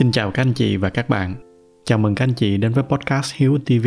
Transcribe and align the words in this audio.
Xin 0.00 0.12
chào 0.12 0.30
các 0.30 0.42
anh 0.42 0.52
chị 0.52 0.76
và 0.76 0.90
các 0.90 1.08
bạn. 1.08 1.34
Chào 1.84 1.98
mừng 1.98 2.14
các 2.14 2.24
anh 2.24 2.34
chị 2.34 2.56
đến 2.56 2.72
với 2.72 2.84
podcast 2.84 3.34
Hiếu 3.34 3.58
TV. 3.66 3.86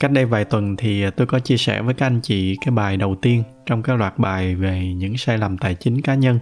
Cách 0.00 0.10
đây 0.10 0.24
vài 0.24 0.44
tuần 0.44 0.76
thì 0.76 1.10
tôi 1.10 1.26
có 1.26 1.38
chia 1.38 1.56
sẻ 1.56 1.82
với 1.82 1.94
các 1.94 2.06
anh 2.06 2.20
chị 2.22 2.56
cái 2.60 2.72
bài 2.72 2.96
đầu 2.96 3.14
tiên 3.22 3.42
trong 3.66 3.82
cái 3.82 3.98
loạt 3.98 4.18
bài 4.18 4.54
về 4.54 4.94
những 4.94 5.16
sai 5.16 5.38
lầm 5.38 5.58
tài 5.58 5.74
chính 5.74 6.00
cá 6.00 6.14
nhân. 6.14 6.38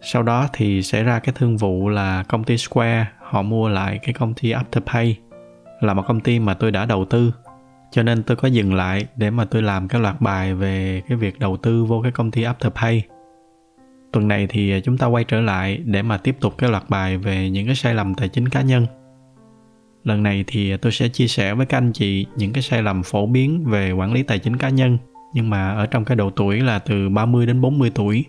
Sau 0.00 0.22
đó 0.22 0.48
thì 0.52 0.82
xảy 0.82 1.02
ra 1.02 1.18
cái 1.18 1.34
thương 1.38 1.56
vụ 1.56 1.88
là 1.88 2.22
công 2.22 2.44
ty 2.44 2.58
Square, 2.58 3.06
họ 3.18 3.42
mua 3.42 3.68
lại 3.68 3.98
cái 4.02 4.12
công 4.12 4.34
ty 4.34 4.52
Afterpay, 4.52 5.14
là 5.80 5.94
một 5.94 6.02
công 6.08 6.20
ty 6.20 6.38
mà 6.38 6.54
tôi 6.54 6.70
đã 6.70 6.84
đầu 6.84 7.04
tư 7.04 7.32
cho 7.90 8.02
nên 8.02 8.22
tôi 8.22 8.36
có 8.36 8.48
dừng 8.48 8.74
lại 8.74 9.06
để 9.16 9.30
mà 9.30 9.44
tôi 9.44 9.62
làm 9.62 9.88
cái 9.88 10.00
loạt 10.00 10.20
bài 10.20 10.54
về 10.54 11.02
cái 11.08 11.18
việc 11.18 11.38
đầu 11.38 11.56
tư 11.56 11.84
vô 11.84 12.00
cái 12.02 12.12
công 12.12 12.30
ty 12.30 12.44
Afterpay 12.44 13.00
tuần 14.16 14.28
này 14.28 14.46
thì 14.50 14.72
à, 14.72 14.80
chúng 14.80 14.98
ta 14.98 15.06
quay 15.06 15.24
trở 15.24 15.40
lại 15.40 15.80
để 15.84 16.02
mà 16.02 16.18
tiếp 16.18 16.36
tục 16.40 16.58
cái 16.58 16.70
loạt 16.70 16.82
bài 16.88 17.16
về 17.16 17.50
những 17.50 17.66
cái 17.66 17.74
sai 17.74 17.94
lầm 17.94 18.14
tài 18.14 18.28
chính 18.28 18.48
cá 18.48 18.62
nhân 18.62 18.86
lần 20.04 20.22
này 20.22 20.44
thì 20.46 20.70
à, 20.70 20.76
tôi 20.82 20.92
sẽ 20.92 21.08
chia 21.08 21.26
sẻ 21.26 21.54
với 21.54 21.66
các 21.66 21.78
anh 21.78 21.92
chị 21.92 22.26
những 22.36 22.52
cái 22.52 22.62
sai 22.62 22.82
lầm 22.82 23.02
phổ 23.02 23.26
biến 23.26 23.64
về 23.64 23.92
quản 23.92 24.12
lý 24.12 24.22
tài 24.22 24.38
chính 24.38 24.56
cá 24.56 24.68
nhân, 24.68 24.98
nhưng 25.34 25.50
mà 25.50 25.70
ở 25.70 25.86
trong 25.86 26.04
cái 26.04 26.16
độ 26.16 26.30
tuổi 26.30 26.60
là 26.60 26.78
từ 26.78 27.08
30 27.08 27.46
đến 27.46 27.60
40 27.60 27.90
tuổi. 27.94 28.24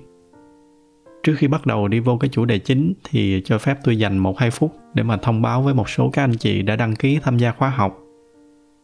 Trước 1.23 1.36
khi 1.38 1.48
bắt 1.48 1.66
đầu 1.66 1.88
đi 1.88 2.00
vô 2.00 2.17
cái 2.17 2.30
chủ 2.30 2.45
đề 2.45 2.59
chính 2.59 2.94
thì 3.09 3.42
cho 3.45 3.58
phép 3.58 3.78
tôi 3.84 3.98
dành 3.98 4.23
1-2 4.23 4.50
phút 4.50 4.76
để 4.94 5.04
mà 5.04 5.17
thông 5.17 5.42
báo 5.42 5.62
với 5.62 5.73
một 5.73 5.90
số 5.90 6.09
các 6.09 6.23
anh 6.23 6.38
chị 6.38 6.62
đã 6.62 6.76
đăng 6.76 6.95
ký 6.95 7.20
tham 7.23 7.38
gia 7.38 7.52
khóa 7.52 7.70
học. 7.70 7.98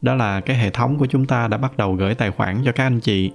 Đó 0.02 0.16
là 0.16 0.42
cái 0.42 0.58
hệ 0.58 0.70
thống 0.70 0.98
của 0.98 1.06
chúng 1.06 1.26
ta 1.26 1.48
đã 1.48 1.58
bắt 1.58 1.78
đầu 1.78 1.94
gửi 1.94 2.16
tài 2.16 2.32
khoản 2.32 2.62
cho 2.66 2.72
các 2.72 2.84
anh 2.84 3.00
chị 3.00 3.32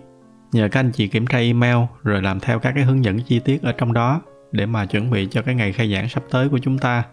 nhờ 0.52 0.68
các 0.72 0.80
anh 0.80 0.92
chị 0.92 1.08
kiểm 1.08 1.26
tra 1.26 1.38
email 1.38 1.76
rồi 2.02 2.22
làm 2.22 2.40
theo 2.40 2.58
các 2.58 2.72
cái 2.74 2.84
hướng 2.84 3.04
dẫn 3.04 3.20
chi 3.20 3.38
tiết 3.38 3.62
ở 3.62 3.72
trong 3.72 3.92
đó 3.92 4.20
để 4.52 4.66
mà 4.66 4.86
chuẩn 4.86 5.10
bị 5.10 5.28
cho 5.30 5.42
cái 5.42 5.54
ngày 5.54 5.72
khai 5.72 5.92
giảng 5.92 6.08
sắp 6.08 6.22
tới 6.30 6.48
của 6.48 6.58
chúng 6.58 6.78
ta. 6.78 7.04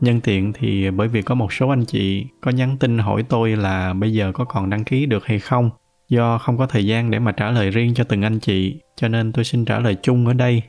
Nhân 0.00 0.20
tiện 0.20 0.52
thì 0.52 0.90
bởi 0.90 1.08
vì 1.08 1.22
có 1.22 1.34
một 1.34 1.52
số 1.52 1.68
anh 1.68 1.84
chị 1.84 2.26
có 2.40 2.50
nhắn 2.50 2.76
tin 2.80 2.98
hỏi 2.98 3.24
tôi 3.28 3.56
là 3.56 3.92
bây 3.92 4.12
giờ 4.12 4.32
có 4.32 4.44
còn 4.44 4.70
đăng 4.70 4.84
ký 4.84 5.06
được 5.06 5.26
hay 5.26 5.38
không, 5.38 5.70
do 6.08 6.38
không 6.38 6.58
có 6.58 6.66
thời 6.66 6.86
gian 6.86 7.10
để 7.10 7.18
mà 7.18 7.32
trả 7.32 7.50
lời 7.50 7.70
riêng 7.70 7.94
cho 7.94 8.04
từng 8.04 8.22
anh 8.22 8.38
chị, 8.38 8.80
cho 8.96 9.08
nên 9.08 9.32
tôi 9.32 9.44
xin 9.44 9.64
trả 9.64 9.78
lời 9.78 9.96
chung 10.02 10.26
ở 10.26 10.32
đây. 10.32 10.62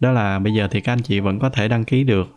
Đó 0.00 0.12
là 0.12 0.38
bây 0.38 0.54
giờ 0.54 0.68
thì 0.70 0.80
các 0.80 0.92
anh 0.92 1.02
chị 1.02 1.20
vẫn 1.20 1.38
có 1.38 1.50
thể 1.50 1.68
đăng 1.68 1.84
ký 1.84 2.04
được, 2.04 2.28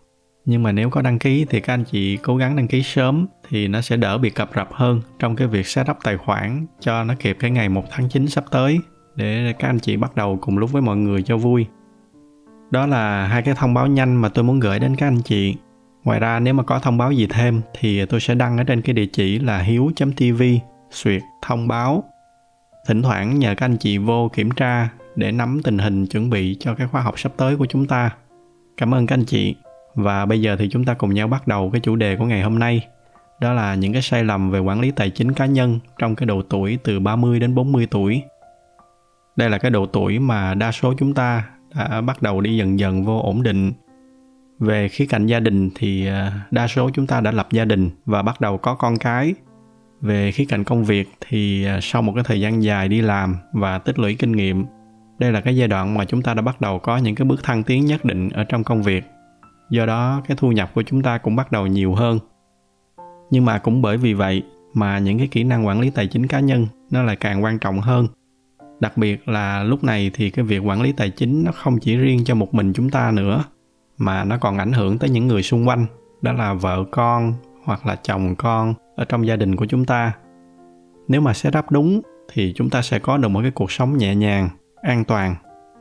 nhưng 0.46 0.64
mà 0.64 0.72
nếu 0.72 0.90
có 0.90 1.02
đăng 1.02 1.20
ký 1.20 1.46
thì 1.50 1.60
các 1.60 1.74
anh 1.74 1.84
chị 1.84 2.18
cố 2.18 2.38
gắng 2.38 2.56
đăng 2.56 2.68
ký 2.68 2.84
sớm 2.84 3.28
thì 3.52 3.68
nó 3.68 3.82
sẽ 3.82 3.98
đỡ 3.98 4.18
bị 4.18 4.30
cập 4.30 4.50
rập 4.56 4.74
hơn 4.74 5.02
trong 5.20 5.36
cái 5.36 5.48
việc 5.48 5.68
setup 5.68 5.98
tài 6.04 6.18
khoản 6.18 6.66
cho 6.80 7.04
nó 7.04 7.14
kịp 7.20 7.38
cái 7.40 7.52
ngày 7.52 7.70
1 7.70 7.84
tháng 7.92 8.10
9 8.10 8.28
sắp 8.28 8.44
tới 8.52 8.80
để 9.16 9.54
các 9.60 9.70
anh 9.70 9.80
chị 9.80 9.98
bắt 9.98 10.16
đầu 10.16 10.38
cùng 10.42 10.58
lúc 10.58 10.72
với 10.72 10.82
mọi 10.82 10.98
người 10.98 11.24
cho 11.24 11.38
vui. 11.38 11.66
Đó 12.72 12.86
là 12.86 13.28
hai 13.28 13.42
cái 13.42 13.56
thông 13.58 13.74
báo 13.74 13.88
nhanh 13.88 14.16
mà 14.16 14.30
tôi 14.30 14.44
muốn 14.44 14.60
gửi 14.60 14.80
đến 14.80 14.96
các 14.96 15.08
anh 15.08 15.22
chị. 15.22 15.56
Ngoài 16.04 16.20
ra, 16.20 16.40
nếu 16.40 16.54
mà 16.54 16.64
có 16.64 16.80
thông 16.80 16.98
báo 16.98 17.12
gì 17.12 17.28
thêm 17.30 17.62
thì 17.80 18.06
tôi 18.06 18.20
sẽ 18.20 18.36
đăng 18.36 18.58
ở 18.58 18.64
trên 18.64 18.82
cái 18.82 18.94
địa 18.94 19.06
chỉ 19.06 19.40
là 19.40 19.60
hiếu.tv 19.60 20.44
suyệt, 20.92 21.22
thông 21.42 21.68
báo. 21.68 22.04
Thỉnh 22.88 23.02
thoảng 23.02 23.40
nhờ 23.40 23.56
các 23.58 23.66
anh 23.66 23.78
chị 23.78 23.98
vô 23.98 24.30
kiểm 24.34 24.52
tra 24.52 24.90
để 25.16 25.32
nắm 25.32 25.62
tình 25.64 25.78
hình 25.78 26.08
chuẩn 26.08 26.30
bị 26.30 26.58
cho 26.60 26.74
cái 26.76 26.88
khóa 26.88 27.02
học 27.02 27.20
sắp 27.20 27.32
tới 27.38 27.56
của 27.56 27.66
chúng 27.66 27.88
ta. 27.88 28.10
Cảm 28.78 28.94
ơn 28.94 29.08
các 29.08 29.16
anh 29.16 29.26
chị. 29.26 29.56
Và 29.96 30.26
bây 30.26 30.42
giờ 30.42 30.56
thì 30.60 30.70
chúng 30.72 30.86
ta 30.86 30.94
cùng 30.94 31.14
nhau 31.14 31.28
bắt 31.28 31.48
đầu 31.48 31.70
cái 31.74 31.82
chủ 31.82 31.96
đề 31.96 32.16
của 32.16 32.26
ngày 32.26 32.42
hôm 32.42 32.60
nay. 32.60 32.88
Đó 33.42 33.54
là 33.54 33.76
những 33.76 33.94
cái 33.94 34.02
sai 34.02 34.24
lầm 34.24 34.52
về 34.52 34.60
quản 34.60 34.80
lý 34.80 34.92
tài 34.92 35.10
chính 35.10 35.34
cá 35.34 35.46
nhân 35.46 35.80
trong 36.00 36.16
cái 36.16 36.26
độ 36.26 36.42
tuổi 36.42 36.78
từ 36.84 37.00
30 37.00 37.40
đến 37.40 37.56
40 37.56 37.88
tuổi. 37.92 38.22
Đây 39.36 39.50
là 39.50 39.58
cái 39.58 39.72
độ 39.72 39.86
tuổi 39.86 40.20
mà 40.20 40.54
đa 40.54 40.72
số 40.72 40.94
chúng 40.98 41.14
ta 41.14 41.50
đã 41.76 42.02
bắt 42.02 42.22
đầu 42.22 42.42
đi 42.42 42.58
dần 42.58 42.80
dần 42.80 43.04
vô 43.04 43.22
ổn 43.22 43.44
định. 43.44 43.72
Về 44.60 44.88
khía 44.88 45.06
cạnh 45.06 45.26
gia 45.26 45.40
đình 45.40 45.70
thì 45.76 46.08
à, 46.08 46.42
đa 46.52 46.68
số 46.68 46.90
chúng 46.94 47.08
ta 47.08 47.22
đã 47.22 47.32
lập 47.32 47.48
gia 47.52 47.66
đình 47.66 47.90
và 48.06 48.22
bắt 48.22 48.42
đầu 48.42 48.58
có 48.58 48.76
con 48.76 48.98
cái. 48.98 49.34
Về 50.02 50.32
khía 50.32 50.46
cạnh 50.46 50.64
công 50.64 50.84
việc 50.86 51.10
thì 51.22 51.66
à, 51.66 51.80
sau 51.82 52.02
một 52.02 52.12
cái 52.16 52.24
thời 52.24 52.42
gian 52.42 52.64
dài 52.64 52.88
đi 52.88 53.02
làm 53.02 53.36
và 53.54 53.78
tích 53.78 54.00
lũy 54.00 54.16
kinh 54.16 54.32
nghiệm, 54.32 54.66
đây 55.20 55.32
là 55.32 55.42
cái 55.42 55.56
giai 55.56 55.68
đoạn 55.68 55.98
mà 55.98 56.06
chúng 56.06 56.22
ta 56.22 56.34
đã 56.34 56.42
bắt 56.42 56.62
đầu 56.62 56.80
có 56.80 56.98
những 56.98 57.16
cái 57.16 57.26
bước 57.26 57.44
thăng 57.44 57.64
tiến 57.64 57.86
nhất 57.86 58.06
định 58.06 58.30
ở 58.30 58.44
trong 58.44 58.64
công 58.64 58.84
việc 58.84 59.04
do 59.70 59.86
đó 59.86 60.22
cái 60.28 60.38
thu 60.40 60.52
nhập 60.52 60.72
của 60.74 60.84
chúng 60.84 61.02
ta 61.02 61.18
cũng 61.18 61.36
bắt 61.36 61.52
đầu 61.52 61.68
nhiều 61.68 61.96
hơn 61.96 62.20
nhưng 63.32 63.46
mà 63.46 63.58
cũng 63.58 63.82
bởi 63.82 63.98
vì 63.98 64.14
vậy 64.14 64.44
mà 64.74 65.00
những 65.00 65.18
cái 65.18 65.28
kỹ 65.28 65.44
năng 65.44 65.68
quản 65.68 65.80
lý 65.80 65.90
tài 65.90 66.08
chính 66.08 66.28
cá 66.28 66.40
nhân 66.40 66.68
nó 66.92 67.04
lại 67.04 67.16
càng 67.16 67.44
quan 67.44 67.60
trọng 67.60 67.80
hơn. 67.80 68.08
Đặc 68.80 68.98
biệt 68.98 69.28
là 69.28 69.64
lúc 69.64 69.84
này 69.84 70.12
thì 70.14 70.30
cái 70.30 70.46
việc 70.46 70.60
quản 70.60 70.82
lý 70.82 70.92
tài 70.92 71.10
chính 71.10 71.44
nó 71.44 71.52
không 71.52 71.80
chỉ 71.80 71.96
riêng 71.98 72.24
cho 72.24 72.36
một 72.36 72.54
mình 72.54 72.74
chúng 72.74 72.90
ta 72.90 73.12
nữa, 73.12 73.44
mà 73.98 74.24
nó 74.24 74.38
còn 74.38 74.58
ảnh 74.58 74.72
hưởng 74.72 74.98
tới 74.98 75.10
những 75.10 75.28
người 75.28 75.44
xung 75.44 75.68
quanh, 75.68 75.86
đó 76.22 76.32
là 76.32 76.54
vợ 76.54 76.84
con 76.92 77.34
hoặc 77.64 77.86
là 77.86 77.96
chồng 77.96 78.36
con 78.36 78.74
ở 78.96 79.06
trong 79.06 79.28
gia 79.28 79.36
đình 79.36 79.56
của 79.56 79.66
chúng 79.66 79.86
ta. 79.86 80.14
Nếu 81.08 81.22
mà 81.22 81.34
setup 81.34 81.72
đúng 81.72 82.02
thì 82.34 82.54
chúng 82.56 82.70
ta 82.70 82.82
sẽ 82.82 83.00
có 83.00 83.18
được 83.18 83.28
một 83.28 83.42
cái 83.42 83.52
cuộc 83.52 83.72
sống 83.72 83.98
nhẹ 83.98 84.16
nhàng, 84.16 84.50
an 84.82 85.04
toàn 85.04 85.36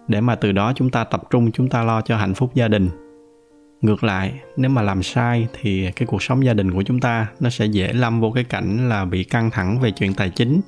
để 0.08 0.20
mà 0.20 0.34
từ 0.34 0.52
đó 0.52 0.72
chúng 0.76 0.90
ta 0.90 1.04
tập 1.04 1.22
trung, 1.30 1.52
chúng 1.52 1.68
ta 1.68 1.84
lo 1.84 2.00
cho 2.00 2.16
hạnh 2.16 2.34
phúc 2.34 2.50
gia 2.54 2.68
đình 2.68 2.88
ngược 3.82 4.04
lại, 4.04 4.40
nếu 4.56 4.70
mà 4.70 4.82
làm 4.82 5.02
sai 5.02 5.48
thì 5.60 5.90
cái 5.96 6.06
cuộc 6.06 6.22
sống 6.22 6.44
gia 6.44 6.54
đình 6.54 6.72
của 6.72 6.82
chúng 6.82 7.00
ta 7.00 7.26
nó 7.40 7.50
sẽ 7.50 7.66
dễ 7.66 7.92
lâm 7.92 8.20
vô 8.20 8.30
cái 8.30 8.44
cảnh 8.44 8.88
là 8.88 9.04
bị 9.04 9.24
căng 9.24 9.50
thẳng 9.50 9.80
về 9.80 9.90
chuyện 9.90 10.14
tài 10.14 10.30
chính, 10.30 10.60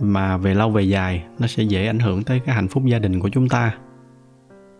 mà 0.00 0.36
về 0.36 0.54
lâu 0.54 0.70
về 0.70 0.82
dài 0.82 1.24
nó 1.38 1.46
sẽ 1.46 1.62
dễ 1.62 1.86
ảnh 1.86 1.98
hưởng 1.98 2.22
tới 2.22 2.40
cái 2.46 2.54
hạnh 2.54 2.68
phúc 2.68 2.82
gia 2.86 2.98
đình 2.98 3.20
của 3.20 3.28
chúng 3.28 3.48
ta. 3.48 3.74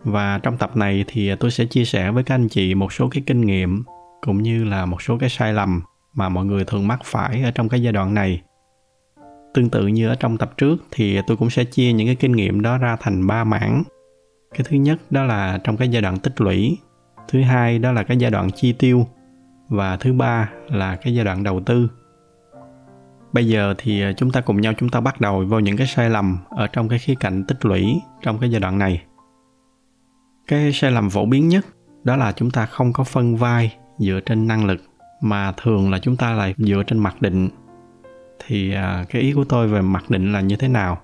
Và 0.05 0.39
trong 0.39 0.57
tập 0.57 0.77
này 0.77 1.05
thì 1.09 1.35
tôi 1.41 1.51
sẽ 1.51 1.65
chia 1.65 1.85
sẻ 1.85 2.11
với 2.11 2.25
các 2.25 2.35
anh 2.35 2.49
chị 2.49 2.75
một 2.75 2.93
số 2.93 3.09
cái 3.09 3.23
kinh 3.27 3.41
nghiệm 3.41 3.85
cũng 4.21 4.43
như 4.43 4.65
là 4.65 4.87
một 4.87 5.03
số 5.03 5.19
cái 5.19 5.29
sai 5.29 5.53
lầm 5.53 5.83
mà 6.15 6.29
mọi 6.29 6.45
người 6.45 6.65
thường 6.65 6.89
mắc 6.89 7.01
phải 7.05 7.43
ở 7.43 7.51
trong 7.51 7.69
cái 7.69 7.83
giai 7.83 7.93
đoạn 7.93 8.15
này. 8.15 8.43
Tương 9.55 9.71
tự 9.71 9.87
như 9.87 10.09
ở 10.09 10.15
trong 10.15 10.39
tập 10.39 10.53
trước 10.57 10.77
thì 10.91 11.21
tôi 11.27 11.37
cũng 11.37 11.51
sẽ 11.51 11.65
chia 11.65 11.93
những 11.93 12.07
cái 12.07 12.17
kinh 12.17 12.33
nghiệm 12.33 12.63
đó 12.63 12.79
ra 12.79 12.97
thành 13.01 13.27
ba 13.27 13.45
mảng. 13.45 13.83
Cái 14.55 14.67
thứ 14.69 14.77
nhất 14.77 14.99
đó 15.11 15.25
là 15.25 15.59
trong 15.65 15.77
cái 15.77 15.89
giai 15.89 16.03
đoạn 16.03 16.19
tích 16.19 16.41
lũy 16.41 16.79
thứ 17.29 17.43
hai 17.43 17.79
đó 17.79 17.93
là 17.93 18.03
cái 18.03 18.17
giai 18.17 18.31
đoạn 18.31 18.51
chi 18.51 18.73
tiêu 18.73 19.07
và 19.69 19.97
thứ 19.97 20.13
ba 20.13 20.51
là 20.69 20.97
cái 20.97 21.15
giai 21.15 21.25
đoạn 21.25 21.43
đầu 21.43 21.61
tư. 21.61 21.89
Bây 23.33 23.49
giờ 23.49 23.75
thì 23.79 24.03
ờ, 24.03 24.13
chúng 24.13 24.31
ta 24.31 24.41
cùng 24.41 24.61
nhau 24.61 24.73
chúng 24.79 24.89
ta 24.89 25.01
bắt 25.01 25.21
đầu 25.21 25.45
vào 25.45 25.61
những 25.61 25.77
cái 25.77 25.87
sai 25.87 26.11
lầm 26.11 26.39
ở 26.51 26.67
trong 26.67 26.89
cái 26.89 26.99
khía 26.99 27.15
cạnh 27.21 27.45
tích 27.45 27.65
lũy 27.65 28.01
trong 28.23 28.39
cái 28.39 28.51
giai 28.51 28.61
đoạn 28.61 28.79
này. 28.79 29.03
Cái 30.49 30.73
sai 30.73 30.91
lầm 30.91 31.11
phổ 31.11 31.27
biến 31.27 31.49
nhất 31.49 31.67
đó 32.05 32.17
là 32.17 32.33
chúng 32.33 32.51
ta 32.51 32.67
không 32.67 32.93
có 32.93 33.05
phân 33.05 33.37
vai 33.37 33.77
dựa 33.99 34.21
trên 34.27 34.47
năng 34.47 34.65
lực 34.65 34.83
mà 35.21 35.53
thường 35.53 35.91
là 35.91 35.99
chúng 35.99 36.17
ta 36.17 36.35
lại 36.35 36.55
dựa 36.59 36.83
trên 36.87 36.99
mặc 36.99 37.23
định. 37.23 37.49
Thì 38.47 38.73
ờ, 38.73 39.05
cái 39.09 39.23
ý 39.23 39.33
của 39.33 39.45
tôi 39.45 39.69
về 39.69 39.81
mặc 39.81 40.11
định 40.11 40.33
là 40.33 40.41
như 40.41 40.57
thế 40.57 40.69
nào? 40.69 40.99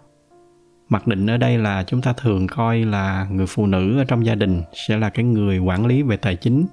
Mặc 0.89 1.07
định 1.07 1.31
ở 1.31 1.37
đây 1.37 1.59
là 1.59 1.85
chúng 1.87 2.03
ta 2.03 2.13
thường 2.13 2.47
coi 2.47 2.79
là 2.79 3.27
người 3.31 3.47
phụ 3.47 3.67
nữ 3.67 3.99
ở 3.99 4.05
trong 4.05 4.27
gia 4.27 4.35
đình 4.35 4.63
sẽ 4.89 4.99
là 4.99 5.11
cái 5.11 5.25
người 5.25 5.59
quản 5.59 5.87
lý 5.87 6.03
về 6.03 6.17
tài 6.17 6.37
chính. 6.37 6.67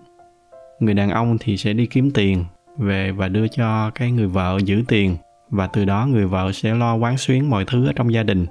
Người 0.80 0.94
đàn 0.94 1.10
ông 1.10 1.38
thì 1.40 1.58
sẽ 1.58 1.74
đi 1.74 1.86
kiếm 1.86 2.12
tiền 2.12 2.46
về 2.78 3.12
và 3.12 3.28
đưa 3.28 3.48
cho 3.48 3.92
cái 3.96 4.12
người 4.12 4.28
vợ 4.28 4.60
giữ 4.66 4.84
tiền, 4.88 5.18
và 5.50 5.68
từ 5.68 5.86
đó 5.86 6.08
người 6.12 6.26
vợ 6.26 6.52
sẽ 6.52 6.76
lo 6.76 6.96
quán 6.96 7.18
xuyến 7.18 7.50
mọi 7.50 7.66
thứ 7.66 7.88
ở 7.88 7.94
trong 7.94 8.14
gia 8.14 8.24
đình. 8.24 8.46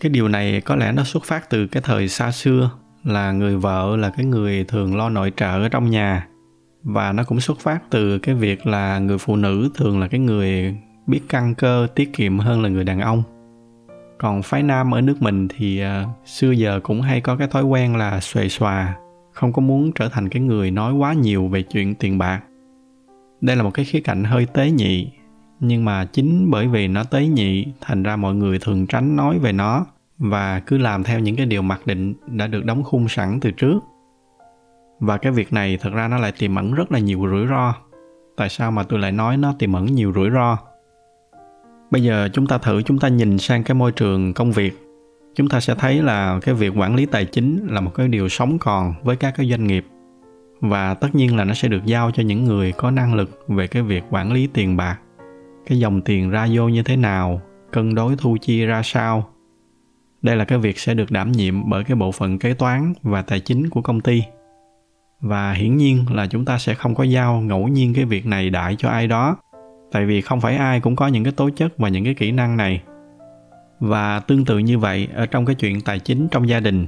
Cái 0.00 0.10
điều 0.10 0.28
này 0.28 0.60
có 0.60 0.76
lẽ 0.76 0.92
nó 0.92 1.04
xuất 1.04 1.24
phát 1.24 1.50
từ 1.50 1.66
cái 1.66 1.82
thời 1.86 2.08
xa 2.08 2.30
xưa, 2.30 2.70
là 3.04 3.32
người 3.32 3.56
vợ 3.56 3.96
là 3.96 4.10
cái 4.16 4.26
người 4.26 4.64
thường 4.64 4.96
lo 4.96 5.08
nội 5.08 5.32
trợ 5.36 5.62
ở 5.62 5.68
trong 5.68 5.90
nhà, 5.90 6.26
và 6.82 7.12
nó 7.12 7.24
cũng 7.24 7.40
xuất 7.40 7.60
phát 7.60 7.82
từ 7.90 8.18
cái 8.18 8.34
việc 8.34 8.66
là 8.66 8.98
người 8.98 9.18
phụ 9.18 9.36
nữ 9.36 9.70
thường 9.74 10.00
là 10.00 10.08
cái 10.08 10.20
người 10.20 10.76
biết 11.06 11.20
căn 11.28 11.54
cơ, 11.54 11.86
tiết 11.94 12.12
kiệm 12.12 12.38
hơn 12.38 12.62
là 12.62 12.68
người 12.68 12.84
đàn 12.84 13.00
ông 13.00 13.22
còn 14.18 14.42
phái 14.42 14.62
nam 14.62 14.94
ở 14.94 15.00
nước 15.00 15.22
mình 15.22 15.48
thì 15.48 15.82
uh, 15.84 16.26
xưa 16.26 16.50
giờ 16.50 16.80
cũng 16.82 17.00
hay 17.00 17.20
có 17.20 17.36
cái 17.36 17.48
thói 17.48 17.62
quen 17.62 17.96
là 17.96 18.20
xuề 18.20 18.48
xòa 18.48 18.94
không 19.32 19.52
có 19.52 19.62
muốn 19.62 19.92
trở 19.92 20.08
thành 20.08 20.28
cái 20.28 20.42
người 20.42 20.70
nói 20.70 20.92
quá 20.92 21.12
nhiều 21.12 21.48
về 21.48 21.62
chuyện 21.62 21.94
tiền 21.94 22.18
bạc. 22.18 22.40
Đây 23.40 23.56
là 23.56 23.62
một 23.62 23.70
cái 23.74 23.84
khía 23.84 24.00
cạnh 24.00 24.24
hơi 24.24 24.46
tế 24.46 24.70
nhị 24.70 25.10
nhưng 25.60 25.84
mà 25.84 26.04
chính 26.04 26.50
bởi 26.50 26.68
vì 26.68 26.88
nó 26.88 27.04
tế 27.04 27.26
nhị 27.26 27.66
thành 27.80 28.02
ra 28.02 28.16
mọi 28.16 28.34
người 28.34 28.58
thường 28.58 28.86
tránh 28.86 29.16
nói 29.16 29.38
về 29.38 29.52
nó 29.52 29.86
và 30.18 30.60
cứ 30.60 30.78
làm 30.78 31.02
theo 31.04 31.20
những 31.20 31.36
cái 31.36 31.46
điều 31.46 31.62
mặc 31.62 31.86
định 31.86 32.14
đã 32.26 32.46
được 32.46 32.64
đóng 32.64 32.84
khung 32.84 33.08
sẵn 33.08 33.40
từ 33.40 33.50
trước. 33.50 33.80
Và 35.00 35.16
cái 35.16 35.32
việc 35.32 35.52
này 35.52 35.78
thật 35.80 35.90
ra 35.92 36.08
nó 36.08 36.18
lại 36.18 36.32
tiềm 36.38 36.54
ẩn 36.54 36.74
rất 36.74 36.92
là 36.92 36.98
nhiều 36.98 37.28
rủi 37.30 37.46
ro. 37.46 37.74
Tại 38.36 38.48
sao 38.48 38.70
mà 38.70 38.82
tôi 38.82 38.98
lại 38.98 39.12
nói 39.12 39.36
nó 39.36 39.54
tiềm 39.58 39.72
ẩn 39.72 39.86
nhiều 39.86 40.12
rủi 40.14 40.30
ro? 40.30 40.58
Bây 41.90 42.02
giờ 42.02 42.28
chúng 42.32 42.46
ta 42.46 42.58
thử 42.58 42.82
chúng 42.82 42.98
ta 42.98 43.08
nhìn 43.08 43.38
sang 43.38 43.64
cái 43.64 43.74
môi 43.74 43.92
trường 43.92 44.34
công 44.34 44.52
việc. 44.52 44.82
Chúng 45.34 45.48
ta 45.48 45.60
sẽ 45.60 45.74
thấy 45.74 46.02
là 46.02 46.40
cái 46.42 46.54
việc 46.54 46.72
quản 46.76 46.94
lý 46.94 47.06
tài 47.06 47.24
chính 47.24 47.66
là 47.66 47.80
một 47.80 47.94
cái 47.94 48.08
điều 48.08 48.28
sống 48.28 48.58
còn 48.58 48.94
với 49.02 49.16
các 49.16 49.34
cái 49.36 49.50
doanh 49.50 49.66
nghiệp. 49.66 49.86
Và 50.60 50.94
tất 50.94 51.14
nhiên 51.14 51.36
là 51.36 51.44
nó 51.44 51.54
sẽ 51.54 51.68
được 51.68 51.84
giao 51.84 52.10
cho 52.10 52.22
những 52.22 52.44
người 52.44 52.72
có 52.72 52.90
năng 52.90 53.14
lực 53.14 53.44
về 53.48 53.66
cái 53.66 53.82
việc 53.82 54.04
quản 54.10 54.32
lý 54.32 54.46
tiền 54.46 54.76
bạc. 54.76 54.98
Cái 55.66 55.78
dòng 55.78 56.00
tiền 56.00 56.30
ra 56.30 56.48
vô 56.52 56.68
như 56.68 56.82
thế 56.82 56.96
nào, 56.96 57.40
cân 57.72 57.94
đối 57.94 58.16
thu 58.16 58.36
chi 58.40 58.64
ra 58.64 58.82
sao. 58.84 59.28
Đây 60.22 60.36
là 60.36 60.44
cái 60.44 60.58
việc 60.58 60.78
sẽ 60.78 60.94
được 60.94 61.10
đảm 61.10 61.32
nhiệm 61.32 61.70
bởi 61.70 61.84
cái 61.84 61.96
bộ 61.96 62.12
phận 62.12 62.38
kế 62.38 62.54
toán 62.54 62.92
và 63.02 63.22
tài 63.22 63.40
chính 63.40 63.70
của 63.70 63.82
công 63.82 64.00
ty. 64.00 64.22
Và 65.20 65.52
hiển 65.52 65.76
nhiên 65.76 66.04
là 66.10 66.26
chúng 66.26 66.44
ta 66.44 66.58
sẽ 66.58 66.74
không 66.74 66.94
có 66.94 67.04
giao 67.04 67.40
ngẫu 67.40 67.68
nhiên 67.68 67.94
cái 67.94 68.04
việc 68.04 68.26
này 68.26 68.50
đại 68.50 68.76
cho 68.78 68.88
ai 68.88 69.06
đó 69.06 69.36
tại 69.96 70.06
vì 70.06 70.20
không 70.20 70.40
phải 70.40 70.56
ai 70.56 70.80
cũng 70.80 70.96
có 70.96 71.06
những 71.06 71.24
cái 71.24 71.32
tố 71.32 71.50
chất 71.50 71.78
và 71.78 71.88
những 71.88 72.04
cái 72.04 72.14
kỹ 72.14 72.32
năng 72.32 72.56
này. 72.56 72.82
Và 73.80 74.20
tương 74.20 74.44
tự 74.44 74.58
như 74.58 74.78
vậy, 74.78 75.08
ở 75.14 75.26
trong 75.26 75.46
cái 75.46 75.54
chuyện 75.54 75.80
tài 75.80 75.98
chính 75.98 76.28
trong 76.28 76.48
gia 76.48 76.60
đình, 76.60 76.86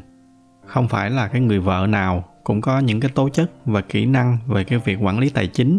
không 0.66 0.88
phải 0.88 1.10
là 1.10 1.28
cái 1.28 1.40
người 1.40 1.60
vợ 1.60 1.87
nào 1.88 2.25
cũng 2.44 2.60
có 2.60 2.78
những 2.78 3.00
cái 3.00 3.10
tố 3.14 3.28
chất 3.28 3.50
và 3.64 3.81
kỹ 3.81 4.06
năng 4.06 4.38
về 4.46 4.64
cái 4.64 4.78
việc 4.78 4.99
quản 5.00 5.19
lý 5.19 5.31
tài 5.31 5.46
chính. 5.46 5.78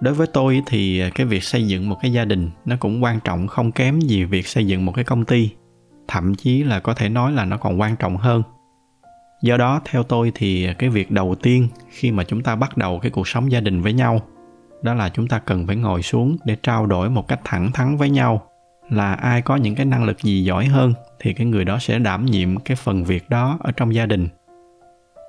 Đối 0.00 0.14
với 0.14 0.26
tôi 0.26 0.62
thì 0.66 1.02
cái 1.14 1.26
việc 1.26 1.44
xây 1.44 1.66
dựng 1.66 1.88
một 1.88 1.96
cái 2.02 2.12
gia 2.12 2.24
đình 2.24 2.50
nó 2.64 2.76
cũng 2.80 3.02
quan 3.02 3.20
trọng 3.20 3.46
không 3.46 3.72
kém 3.72 4.00
gì 4.00 4.24
việc 4.24 4.46
xây 4.46 4.66
dựng 4.66 4.86
một 4.86 4.92
cái 4.92 5.04
công 5.04 5.24
ty. 5.24 5.50
Thậm 6.08 6.34
chí 6.34 6.62
là 6.62 6.80
có 6.80 6.94
thể 6.94 7.08
nói 7.08 7.32
là 7.32 7.44
nó 7.44 7.56
còn 7.56 7.80
quan 7.80 7.96
trọng 7.96 8.16
hơn. 8.16 8.42
Do 9.42 9.56
đó, 9.56 9.80
theo 9.84 10.02
tôi 10.02 10.32
thì 10.34 10.68
cái 10.78 10.90
việc 10.90 11.10
đầu 11.10 11.34
tiên 11.34 11.68
khi 11.90 12.10
mà 12.10 12.24
chúng 12.24 12.42
ta 12.42 12.56
bắt 12.56 12.76
đầu 12.76 12.98
cái 12.98 13.10
cuộc 13.10 13.28
sống 13.28 13.52
gia 13.52 13.60
đình 13.60 13.82
với 13.82 13.92
nhau 13.92 14.20
đó 14.82 14.94
là 14.94 15.08
chúng 15.08 15.28
ta 15.28 15.38
cần 15.38 15.66
phải 15.66 15.76
ngồi 15.76 16.02
xuống 16.02 16.36
để 16.44 16.56
trao 16.62 16.86
đổi 16.86 17.10
một 17.10 17.28
cách 17.28 17.40
thẳng 17.44 17.72
thắn 17.72 17.96
với 17.96 18.10
nhau. 18.10 18.46
Là 18.90 19.14
ai 19.14 19.42
có 19.42 19.56
những 19.56 19.74
cái 19.74 19.86
năng 19.86 20.04
lực 20.04 20.22
gì 20.22 20.44
giỏi 20.44 20.66
hơn 20.66 20.94
thì 21.20 21.32
cái 21.32 21.46
người 21.46 21.64
đó 21.64 21.78
sẽ 21.78 21.98
đảm 21.98 22.26
nhiệm 22.26 22.56
cái 22.56 22.76
phần 22.76 23.04
việc 23.04 23.30
đó 23.30 23.58
ở 23.60 23.72
trong 23.72 23.94
gia 23.94 24.06
đình. 24.06 24.28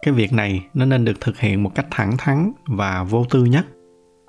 Cái 0.01 0.13
việc 0.13 0.33
này 0.33 0.65
nó 0.73 0.85
nên 0.85 1.05
được 1.05 1.21
thực 1.21 1.39
hiện 1.39 1.63
một 1.63 1.75
cách 1.75 1.85
thẳng 1.91 2.17
thắn 2.17 2.51
và 2.67 3.03
vô 3.03 3.25
tư 3.29 3.45
nhất. 3.45 3.65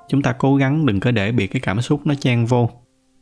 Chúng 0.08 0.22
ta 0.22 0.32
cố 0.32 0.56
gắng 0.56 0.86
đừng 0.86 1.00
có 1.00 1.10
để 1.10 1.32
bị 1.32 1.46
cái 1.46 1.60
cảm 1.60 1.80
xúc 1.80 2.00
nó 2.04 2.14
chen 2.14 2.46
vô. 2.46 2.70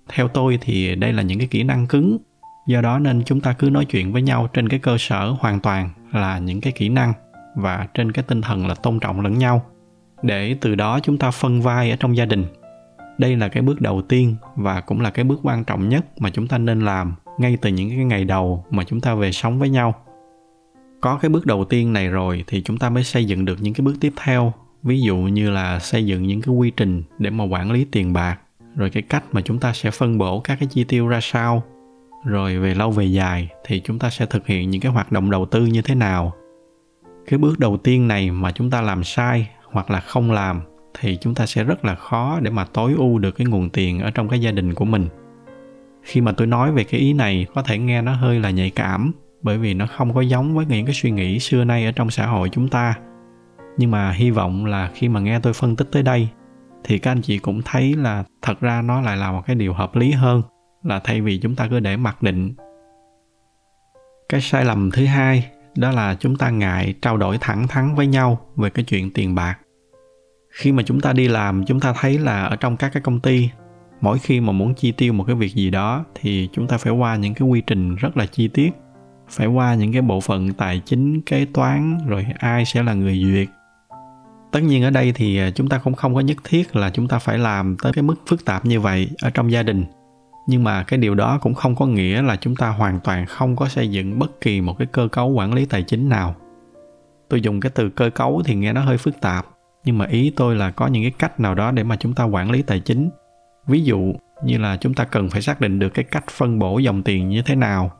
Theo 0.08 0.28
tôi 0.28 0.58
thì 0.60 0.94
đây 0.94 1.12
là 1.12 1.22
những 1.22 1.38
cái 1.38 1.48
kỹ 1.48 1.62
năng 1.62 1.86
cứng. 1.86 2.18
Do 2.66 2.80
đó 2.80 2.98
nên 2.98 3.22
chúng 3.24 3.40
ta 3.40 3.52
cứ 3.52 3.70
nói 3.70 3.84
chuyện 3.84 4.12
với 4.12 4.22
nhau 4.22 4.48
trên 4.52 4.68
cái 4.68 4.80
cơ 4.80 4.96
sở 4.98 5.36
hoàn 5.40 5.60
toàn 5.60 5.90
là 6.12 6.38
những 6.38 6.60
cái 6.60 6.72
kỹ 6.72 6.88
năng 6.88 7.12
và 7.56 7.88
trên 7.94 8.12
cái 8.12 8.24
tinh 8.28 8.40
thần 8.40 8.66
là 8.66 8.74
tôn 8.74 9.00
trọng 9.00 9.20
lẫn 9.20 9.38
nhau 9.38 9.62
để 10.22 10.56
từ 10.60 10.74
đó 10.74 11.00
chúng 11.00 11.18
ta 11.18 11.30
phân 11.30 11.62
vai 11.62 11.90
ở 11.90 11.96
trong 11.96 12.16
gia 12.16 12.24
đình. 12.24 12.44
Đây 13.18 13.36
là 13.36 13.48
cái 13.48 13.62
bước 13.62 13.80
đầu 13.80 14.02
tiên 14.02 14.36
và 14.56 14.80
cũng 14.80 15.00
là 15.00 15.10
cái 15.10 15.24
bước 15.24 15.40
quan 15.42 15.64
trọng 15.64 15.88
nhất 15.88 16.04
mà 16.18 16.30
chúng 16.30 16.48
ta 16.48 16.58
nên 16.58 16.80
làm 16.80 17.14
ngay 17.38 17.56
từ 17.62 17.70
những 17.70 17.90
cái 17.90 18.04
ngày 18.04 18.24
đầu 18.24 18.64
mà 18.70 18.84
chúng 18.84 19.00
ta 19.00 19.14
về 19.14 19.32
sống 19.32 19.58
với 19.58 19.68
nhau. 19.68 19.94
Có 21.00 21.18
cái 21.22 21.28
bước 21.28 21.46
đầu 21.46 21.64
tiên 21.64 21.92
này 21.92 22.08
rồi 22.08 22.44
thì 22.46 22.62
chúng 22.62 22.78
ta 22.78 22.90
mới 22.90 23.04
xây 23.04 23.24
dựng 23.24 23.44
được 23.44 23.56
những 23.60 23.74
cái 23.74 23.84
bước 23.84 23.94
tiếp 24.00 24.12
theo. 24.24 24.52
Ví 24.82 25.00
dụ 25.00 25.16
như 25.16 25.50
là 25.50 25.78
xây 25.78 26.06
dựng 26.06 26.22
những 26.22 26.42
cái 26.42 26.54
quy 26.54 26.70
trình 26.70 27.02
để 27.18 27.30
mà 27.30 27.44
quản 27.44 27.72
lý 27.72 27.84
tiền 27.84 28.12
bạc, 28.12 28.38
rồi 28.76 28.90
cái 28.90 29.02
cách 29.02 29.24
mà 29.32 29.40
chúng 29.40 29.58
ta 29.58 29.72
sẽ 29.72 29.90
phân 29.90 30.18
bổ 30.18 30.40
các 30.40 30.56
cái 30.60 30.68
chi 30.72 30.84
tiêu 30.84 31.08
ra 31.08 31.18
sao. 31.22 31.62
Rồi 32.24 32.58
về 32.58 32.74
lâu 32.74 32.90
về 32.90 33.04
dài 33.04 33.48
thì 33.66 33.80
chúng 33.80 33.98
ta 33.98 34.10
sẽ 34.10 34.26
thực 34.26 34.46
hiện 34.46 34.70
những 34.70 34.80
cái 34.80 34.92
hoạt 34.92 35.12
động 35.12 35.30
đầu 35.30 35.46
tư 35.46 35.66
như 35.66 35.82
thế 35.82 35.94
nào. 35.94 36.32
Cái 37.26 37.38
bước 37.38 37.58
đầu 37.58 37.76
tiên 37.76 38.08
này 38.08 38.30
mà 38.30 38.52
chúng 38.52 38.70
ta 38.70 38.82
làm 38.82 39.04
sai 39.04 39.48
hoặc 39.72 39.90
là 39.90 40.00
không 40.00 40.32
làm 40.32 40.60
thì 41.00 41.18
chúng 41.20 41.34
ta 41.34 41.46
sẽ 41.46 41.64
rất 41.64 41.84
là 41.84 41.94
khó 41.94 42.40
để 42.40 42.50
mà 42.50 42.64
tối 42.64 42.94
ưu 42.96 43.18
được 43.18 43.30
cái 43.30 43.46
nguồn 43.46 43.70
tiền 43.70 44.00
ở 44.00 44.10
trong 44.10 44.28
cái 44.28 44.40
gia 44.40 44.50
đình 44.50 44.74
của 44.74 44.84
mình. 44.84 45.08
Khi 46.02 46.20
mà 46.20 46.32
tôi 46.32 46.46
nói 46.46 46.72
về 46.72 46.84
cái 46.84 47.00
ý 47.00 47.12
này, 47.12 47.46
có 47.54 47.62
thể 47.62 47.78
nghe 47.78 48.02
nó 48.02 48.14
hơi 48.14 48.40
là 48.40 48.50
nhạy 48.50 48.70
cảm, 48.70 49.12
bởi 49.42 49.58
vì 49.58 49.74
nó 49.74 49.86
không 49.86 50.14
có 50.14 50.20
giống 50.20 50.54
với 50.54 50.66
những 50.66 50.86
cái 50.86 50.94
suy 50.94 51.10
nghĩ 51.10 51.38
xưa 51.38 51.64
nay 51.64 51.86
ở 51.86 51.92
trong 51.92 52.10
xã 52.10 52.26
hội 52.26 52.48
chúng 52.48 52.68
ta. 52.68 52.94
Nhưng 53.76 53.90
mà 53.90 54.10
hy 54.10 54.30
vọng 54.30 54.66
là 54.66 54.90
khi 54.94 55.08
mà 55.08 55.20
nghe 55.20 55.40
tôi 55.40 55.52
phân 55.52 55.76
tích 55.76 55.88
tới 55.92 56.02
đây, 56.02 56.28
thì 56.84 56.98
các 56.98 57.10
anh 57.10 57.22
chị 57.22 57.38
cũng 57.38 57.62
thấy 57.64 57.94
là 57.94 58.24
thật 58.42 58.60
ra 58.60 58.82
nó 58.82 59.00
lại 59.00 59.16
là 59.16 59.32
một 59.32 59.42
cái 59.46 59.56
điều 59.56 59.72
hợp 59.72 59.96
lý 59.96 60.10
hơn 60.10 60.42
là 60.82 61.00
thay 61.04 61.20
vì 61.20 61.38
chúng 61.38 61.56
ta 61.56 61.68
cứ 61.70 61.80
để 61.80 61.96
mặc 61.96 62.22
định. 62.22 62.54
Cái 64.28 64.40
sai 64.40 64.64
lầm 64.64 64.90
thứ 64.90 65.04
hai, 65.06 65.50
đó 65.76 65.90
là 65.90 66.16
chúng 66.20 66.36
ta 66.36 66.50
ngại 66.50 66.94
trao 67.02 67.16
đổi 67.16 67.38
thẳng 67.40 67.68
thắn 67.68 67.94
với 67.94 68.06
nhau 68.06 68.40
về 68.56 68.70
cái 68.70 68.84
chuyện 68.84 69.10
tiền 69.10 69.34
bạc 69.34 69.58
khi 70.52 70.72
mà 70.72 70.82
chúng 70.82 71.00
ta 71.00 71.12
đi 71.12 71.28
làm, 71.28 71.64
chúng 71.64 71.80
ta 71.80 71.92
thấy 72.00 72.18
là 72.18 72.44
ở 72.44 72.56
trong 72.56 72.76
các 72.76 72.92
cái 72.92 73.02
công 73.02 73.20
ty, 73.20 73.48
mỗi 74.00 74.18
khi 74.18 74.40
mà 74.40 74.52
muốn 74.52 74.74
chi 74.74 74.92
tiêu 74.92 75.12
một 75.12 75.24
cái 75.24 75.36
việc 75.36 75.54
gì 75.54 75.70
đó 75.70 76.04
thì 76.14 76.48
chúng 76.52 76.66
ta 76.66 76.78
phải 76.78 76.92
qua 76.92 77.16
những 77.16 77.34
cái 77.34 77.48
quy 77.48 77.60
trình 77.60 77.96
rất 77.96 78.16
là 78.16 78.26
chi 78.26 78.48
tiết. 78.48 78.70
Phải 79.28 79.46
qua 79.46 79.74
những 79.74 79.92
cái 79.92 80.02
bộ 80.02 80.20
phận 80.20 80.52
tài 80.52 80.82
chính, 80.84 81.20
kế 81.20 81.44
toán, 81.44 81.98
rồi 82.06 82.26
ai 82.38 82.64
sẽ 82.64 82.82
là 82.82 82.94
người 82.94 83.24
duyệt. 83.24 83.48
Tất 84.52 84.60
nhiên 84.60 84.84
ở 84.84 84.90
đây 84.90 85.12
thì 85.14 85.38
à, 85.38 85.50
chúng 85.50 85.68
ta 85.68 85.78
cũng 85.78 85.94
không 85.94 86.14
có 86.14 86.20
nhất 86.20 86.36
thiết 86.44 86.76
là 86.76 86.90
chúng 86.90 87.08
ta 87.08 87.18
phải 87.18 87.38
làm 87.38 87.76
tới 87.82 87.92
cái 87.92 88.02
mức 88.02 88.14
phức 88.26 88.44
tạp 88.44 88.66
như 88.66 88.80
vậy 88.80 89.08
ở 89.22 89.30
trong 89.30 89.52
gia 89.52 89.62
đình. 89.62 89.84
Nhưng 90.46 90.64
mà 90.64 90.82
cái 90.82 90.98
điều 90.98 91.14
đó 91.14 91.38
cũng 91.42 91.54
không 91.54 91.76
có 91.76 91.86
nghĩa 91.86 92.22
là 92.22 92.36
chúng 92.36 92.56
ta 92.56 92.68
hoàn 92.68 93.00
toàn 93.00 93.26
không 93.26 93.56
có 93.56 93.68
xây 93.68 93.88
dựng 93.88 94.18
bất 94.18 94.40
kỳ 94.40 94.60
một 94.60 94.78
cái 94.78 94.86
cơ 94.92 95.08
cấu 95.12 95.28
quản 95.28 95.54
lý 95.54 95.64
tài 95.64 95.82
chính 95.82 96.08
nào. 96.08 96.34
Tôi 97.28 97.40
dùng 97.40 97.60
cái 97.60 97.72
từ 97.74 97.88
cơ 97.88 98.10
cấu 98.10 98.42
thì 98.44 98.54
nghe 98.54 98.72
nó 98.72 98.80
hơi 98.80 98.98
phức 98.98 99.20
tạp 99.20 99.46
nhưng 99.84 99.98
mà 99.98 100.06
ý 100.06 100.32
tôi 100.36 100.56
là 100.56 100.70
có 100.70 100.86
những 100.86 101.02
cái 101.02 101.12
cách 101.18 101.40
nào 101.40 101.54
đó 101.54 101.70
để 101.70 101.84
mà 101.84 101.96
chúng 101.96 102.14
ta 102.14 102.24
quản 102.24 102.50
lý 102.50 102.62
tài 102.62 102.80
chính. 102.80 103.10
Ví 103.66 103.82
dụ 103.82 104.14
như 104.44 104.58
là 104.58 104.76
chúng 104.76 104.94
ta 104.94 105.04
cần 105.04 105.30
phải 105.30 105.42
xác 105.42 105.60
định 105.60 105.78
được 105.78 105.88
cái 105.94 106.04
cách 106.04 106.24
phân 106.30 106.58
bổ 106.58 106.78
dòng 106.78 107.02
tiền 107.02 107.28
như 107.28 107.42
thế 107.42 107.54
nào, 107.54 107.92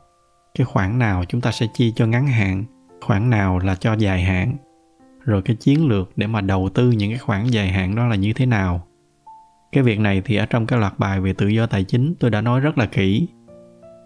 cái 0.55 0.64
khoản 0.64 0.99
nào 0.99 1.25
chúng 1.29 1.40
ta 1.40 1.52
sẽ 1.52 1.67
chi 1.75 1.93
cho 1.96 2.06
ngắn 2.06 2.26
hạn, 2.26 2.64
khoản 3.00 3.31
nào 3.31 3.58
là 3.58 3.75
cho 3.75 3.93
dài 3.93 4.23
hạn, 4.23 4.56
rồi 5.25 5.43
cái 5.43 5.56
chiến 5.56 5.88
lược 5.88 6.11
để 6.17 6.26
mà 6.26 6.40
đầu 6.40 6.69
tư 6.75 6.90
những 6.90 7.11
cái 7.11 7.19
khoản 7.19 7.46
dài 7.46 7.69
hạn 7.69 7.94
đó 7.94 8.06
là 8.06 8.17
như 8.17 8.32
thế 8.32 8.46
nào. 8.46 8.87
Cái 9.73 9.82
việc 9.82 10.00
này 10.00 10.23
thì 10.25 10.37
ở 10.37 10.46
trong 10.46 10.67
cái 10.67 10.79
loạt 10.79 10.99
bài 10.99 11.20
về 11.20 11.32
tự 11.32 11.46
do 11.49 11.67
tài 11.67 11.84
chính 11.84 12.14
tôi 12.20 12.31
đã 12.31 12.40
nói 12.40 12.61
rất 12.61 12.79
là 12.79 12.87
kỹ. 12.87 13.29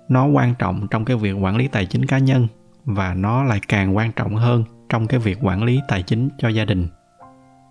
Nó 0.09 0.27
quan 0.27 0.55
trọng 0.59 0.87
trong 0.91 1.05
cái 1.05 1.17
việc 1.17 1.33
quản 1.33 1.57
lý 1.57 1.69
tài 1.69 1.87
chính 1.87 2.07
cá 2.07 2.19
nhân 2.19 2.49
và 2.85 3.15
nó 3.15 3.45
lại 3.45 3.61
càng 3.69 3.97
quan 3.97 4.13
trọng 4.13 4.35
hơn 4.35 4.65
trong 4.89 5.07
cái 5.07 5.21
việc 5.21 5.39
quản 5.43 5.63
lý 5.63 5.81
tài 5.89 6.03
chính 6.03 6.29
cho 6.39 6.49
gia 6.49 6.65
đình 6.65 6.89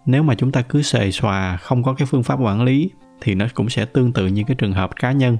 nếu 0.05 0.23
mà 0.23 0.35
chúng 0.35 0.51
ta 0.51 0.61
cứ 0.61 0.81
xề 0.81 1.11
xòa, 1.11 1.57
không 1.57 1.83
có 1.83 1.93
cái 1.93 2.05
phương 2.05 2.23
pháp 2.23 2.39
quản 2.39 2.63
lý, 2.63 2.89
thì 3.21 3.35
nó 3.35 3.45
cũng 3.53 3.69
sẽ 3.69 3.85
tương 3.85 4.13
tự 4.13 4.27
như 4.27 4.43
cái 4.47 4.55
trường 4.55 4.73
hợp 4.73 4.95
cá 4.95 5.11
nhân. 5.11 5.37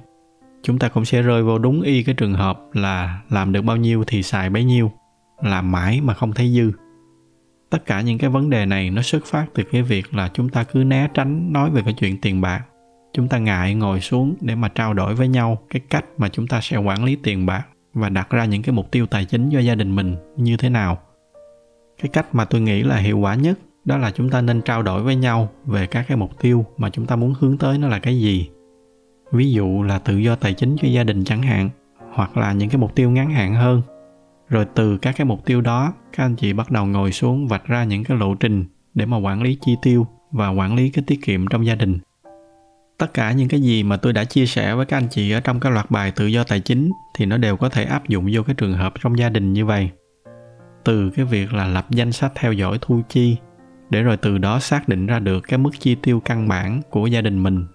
Chúng 0.64 0.80
ta 0.80 0.88
cũng 0.88 1.06
sẽ 1.06 1.22
rơi 1.22 1.44
vào 1.44 1.58
đúng 1.58 1.82
y 1.82 2.04
cái 2.04 2.16
trường 2.16 2.34
hợp 2.34 2.60
là 2.74 3.22
làm 3.30 3.52
được 3.52 3.62
bao 3.62 3.78
nhiêu 3.78 4.04
thì 4.08 4.24
xài 4.24 4.50
bấy 4.50 4.64
nhiêu, 4.64 4.92
làm 5.44 5.72
mãi 5.72 6.02
mà 6.02 6.14
không 6.14 6.34
thấy 6.34 6.54
dư. 6.56 6.72
Tất 7.70 7.86
cả 7.86 8.02
những 8.02 8.18
cái 8.18 8.30
vấn 8.30 8.50
đề 8.50 8.66
này 8.66 8.90
nó 8.90 9.02
xuất 9.02 9.26
phát 9.26 9.46
từ 9.54 9.64
cái 9.72 9.82
việc 9.82 10.14
là 10.14 10.30
chúng 10.34 10.50
ta 10.50 10.64
cứ 10.64 10.84
né 10.84 11.08
tránh 11.14 11.54
nói 11.54 11.70
về 11.70 11.82
cái 11.86 11.94
chuyện 11.94 12.22
tiền 12.22 12.42
bạc. 12.42 12.62
Chúng 13.14 13.28
ta 13.28 13.38
ngại 13.38 13.76
ngồi 13.76 14.02
xuống 14.02 14.36
để 14.42 14.56
mà 14.56 14.68
trao 14.68 14.94
đổi 14.94 15.16
với 15.16 15.28
nhau 15.28 15.58
cái 15.70 15.82
cách 15.90 16.06
mà 16.18 16.30
chúng 16.30 16.48
ta 16.48 16.60
sẽ 16.62 16.78
quản 16.78 17.04
lý 17.04 17.16
tiền 17.24 17.46
bạc 17.46 17.64
và 17.94 18.10
đặt 18.10 18.30
ra 18.30 18.46
những 18.46 18.62
cái 18.62 18.76
mục 18.76 18.92
tiêu 18.92 19.06
tài 19.06 19.26
chính 19.26 19.50
cho 19.54 19.60
gia 19.60 19.76
đình 19.76 19.96
mình 19.96 20.16
như 20.38 20.58
thế 20.58 20.70
nào. 20.70 20.98
Cái 22.02 22.10
cách 22.14 22.36
mà 22.36 22.46
tôi 22.46 22.62
nghĩ 22.62 22.84
là 22.84 22.98
hiệu 22.98 23.20
quả 23.20 23.36
nhất 23.36 23.60
đó 23.86 23.98
là 23.98 24.12
chúng 24.12 24.30
ta 24.30 24.42
nên 24.42 24.62
trao 24.62 24.84
đổi 24.84 25.04
với 25.04 25.16
nhau 25.16 25.50
về 25.66 25.88
các 25.88 26.06
cái 26.08 26.18
mục 26.18 26.40
tiêu 26.42 26.66
mà 26.78 26.90
chúng 26.90 27.06
ta 27.06 27.16
muốn 27.16 27.34
hướng 27.40 27.58
tới 27.58 27.78
nó 27.78 27.88
là 27.88 28.00
cái 28.00 28.20
gì. 28.20 28.50
Ví 29.32 29.52
dụ 29.52 29.84
là 29.84 30.00
tự 30.00 30.18
do 30.18 30.36
tài 30.36 30.54
chính 30.54 30.76
cho 30.82 30.88
gia 30.88 31.04
đình 31.04 31.24
chẳng 31.24 31.42
hạn, 31.42 31.70
hoặc 32.14 32.38
là 32.38 32.54
những 32.54 32.70
cái 32.70 32.78
mục 32.78 32.96
tiêu 32.96 33.12
ngắn 33.12 33.32
hạn 33.32 33.56
hơn. 33.56 33.82
Rồi 34.50 34.66
từ 34.76 34.98
các 34.98 35.16
cái 35.18 35.26
mục 35.26 35.46
tiêu 35.46 35.62
đó, 35.62 35.94
các 36.18 36.24
anh 36.24 36.36
chị 36.36 36.54
bắt 36.54 36.72
đầu 36.72 36.86
ngồi 36.86 37.12
xuống 37.12 37.48
vạch 37.48 37.66
ra 37.66 37.84
những 37.84 38.04
cái 38.04 38.18
lộ 38.18 38.36
trình 38.36 38.66
để 38.94 39.06
mà 39.06 39.18
quản 39.18 39.42
lý 39.42 39.58
chi 39.62 39.76
tiêu 39.82 40.08
và 40.32 40.50
quản 40.50 40.76
lý 40.76 40.90
cái 40.90 41.04
tiết 41.08 41.20
kiệm 41.24 41.48
trong 41.48 41.66
gia 41.66 41.76
đình. 41.76 42.00
Tất 42.98 43.14
cả 43.14 43.32
những 43.32 43.48
cái 43.48 43.62
gì 43.62 43.84
mà 43.84 43.98
tôi 43.98 44.14
đã 44.14 44.24
chia 44.24 44.46
sẻ 44.46 44.76
với 44.76 44.86
các 44.86 44.98
anh 44.98 45.08
chị 45.10 45.32
ở 45.32 45.40
trong 45.40 45.60
cái 45.60 45.72
loạt 45.72 45.92
bài 45.92 46.12
tự 46.12 46.26
do 46.26 46.44
tài 46.44 46.60
chính 46.60 46.92
thì 47.18 47.26
nó 47.26 47.38
đều 47.38 47.58
có 47.58 47.70
thể 47.70 47.84
áp 47.84 48.08
dụng 48.08 48.28
vô 48.32 48.44
cái 48.44 48.56
trường 48.56 48.74
hợp 48.74 48.94
trong 49.02 49.18
gia 49.18 49.30
đình 49.30 49.54
như 49.54 49.66
vậy. 49.66 49.90
Từ 50.84 51.10
cái 51.10 51.26
việc 51.26 51.54
là 51.54 51.68
lập 51.68 51.86
danh 51.90 52.12
sách 52.12 52.32
theo 52.36 52.54
dõi 52.54 52.78
thu 52.82 53.02
chi 53.10 53.38
để 53.90 54.04
rồi 54.04 54.18
từ 54.18 54.38
đó 54.38 54.60
xác 54.60 54.88
định 54.88 55.06
ra 55.06 55.20
được 55.20 55.40
cái 55.48 55.58
mức 55.58 55.72
chi 55.80 55.96
tiêu 55.96 56.20
căn 56.20 56.48
bản 56.48 56.82
của 56.90 57.08
gia 57.08 57.22
đình 57.22 57.44
mình. 57.44 57.66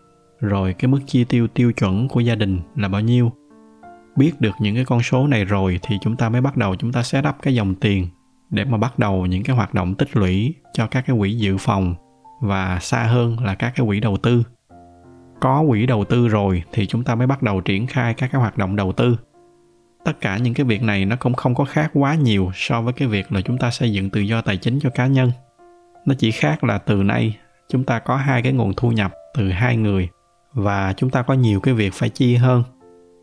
Rồi 0.41 0.73
cái 0.73 0.89
mức 0.89 1.01
chi 1.07 1.25
tiêu 1.25 1.49
tiêu 1.49 1.73
chuẩn 1.73 2.09
của 2.09 2.21
gia 2.21 2.35
đình 2.35 2.61
là 2.77 2.89
bao 2.89 3.01
nhiêu? 3.01 3.33
Biết 4.17 4.41
được 4.41 4.55
những 4.61 4.75
cái 4.75 4.85
con 4.85 5.03
số 5.03 5.27
này 5.27 5.45
rồi 5.45 5.79
thì 5.83 5.97
chúng 6.03 6.17
ta 6.17 6.29
mới 6.29 6.41
bắt 6.41 6.57
đầu 6.57 6.77
chúng 6.77 6.93
ta 6.93 7.03
set 7.03 7.25
up 7.29 7.35
cái 7.43 7.55
dòng 7.55 7.75
tiền 7.75 8.09
để 8.51 8.65
mà 8.65 8.79
bắt 8.79 8.99
đầu 8.99 9.27
những 9.27 9.43
cái 9.43 9.57
hoạt 9.57 9.75
động 9.75 9.95
tích 9.95 10.17
lũy 10.17 10.55
cho 10.73 10.87
các 10.87 11.05
cái 11.07 11.17
quỹ 11.19 11.33
dự 11.33 11.57
phòng 11.57 11.95
và 12.41 12.79
xa 12.81 13.03
hơn 13.03 13.45
là 13.45 13.55
các 13.55 13.73
cái 13.77 13.87
quỹ 13.87 14.01
đầu 14.01 14.17
tư. 14.17 14.43
Có 15.41 15.65
quỹ 15.69 15.87
đầu 15.87 16.05
tư 16.05 16.29
rồi 16.29 16.63
thì 16.73 16.87
chúng 16.87 17.05
ta 17.05 17.15
mới 17.15 17.27
bắt 17.27 17.43
đầu 17.43 17.61
triển 17.61 17.87
khai 17.87 18.15
các 18.15 18.33
cái 18.33 18.41
hoạt 18.41 18.59
động 18.59 18.77
đầu 18.77 18.93
tư. 18.93 19.17
Tất 20.05 20.21
cả 20.21 20.37
những 20.37 20.55
cái 20.55 20.67
việc 20.67 20.83
này 20.83 21.05
nó 21.05 21.17
cũng 21.17 21.35
không 21.35 21.55
có 21.55 21.65
khác 21.65 21.91
quá 21.95 22.15
nhiều 22.15 22.51
so 22.55 22.83
với 22.83 22.93
cái 22.93 23.09
việc 23.09 23.33
là 23.33 23.41
chúng 23.41 23.59
ta 23.59 23.71
xây 23.71 23.93
dựng 23.93 24.11
tự 24.11 24.21
do 24.21 24.43
tài 24.43 24.57
chính 24.57 24.79
cho 24.81 24.91
cá 24.91 25.07
nhân 25.07 25.31
nó 26.07 26.15
chỉ 26.19 26.31
khác 26.31 26.65
là 26.65 26.79
từ 26.79 27.03
nay, 27.03 27.37
chúng 27.69 27.85
ta 27.85 27.99
có 27.99 28.17
hai 28.17 28.43
cái 28.43 28.53
nguồn 28.53 28.75
thu 28.77 28.91
nhập 28.91 29.13
từ 29.35 29.51
hai 29.51 29.77
người 29.77 30.09
và 30.53 30.95
chúng 30.97 31.11
ta 31.11 31.23
có 31.23 31.35
nhiều 31.35 31.61
cái 31.61 31.75
việc 31.75 31.95
phải 31.95 32.09
chi 32.09 32.35
hơn. 32.35 32.63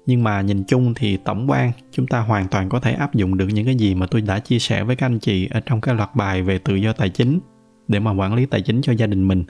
Nhưng 0.06 0.24
mà 0.24 0.42
nhìn 0.42 0.64
chung 0.64 0.94
thì 0.94 1.18
tổng 1.18 1.50
quan, 1.50 1.72
chúng 1.92 2.08
ta 2.08 2.20
hoàn 2.20 2.48
toàn 2.48 2.70
có 2.70 2.80
thể 2.80 2.94
áp 2.94 3.14
dụng 3.14 3.38
được 3.38 3.48
những 3.48 3.66
cái 3.66 3.76
gì 3.76 3.96
mà 3.96 4.06
tôi 4.12 4.22
đã 4.22 4.40
chia 4.40 4.60
sẻ 4.60 4.84
với 4.84 4.96
các 4.96 5.06
anh 5.06 5.20
chị 5.20 5.48
ở 5.52 5.60
trong 5.66 5.82
cái 5.82 5.96
loạt 5.96 6.16
bài 6.16 6.44
về 6.44 6.58
tự 6.58 6.76
do 6.76 6.94
tài 6.94 7.10
chính 7.10 7.40
để 7.88 8.00
mà 8.00 8.12
quản 8.12 8.34
lý 8.34 8.46
tài 8.46 8.62
chính 8.62 8.82
cho 8.82 8.94
gia 8.94 9.08
đình 9.08 9.28
mình. 9.28 9.44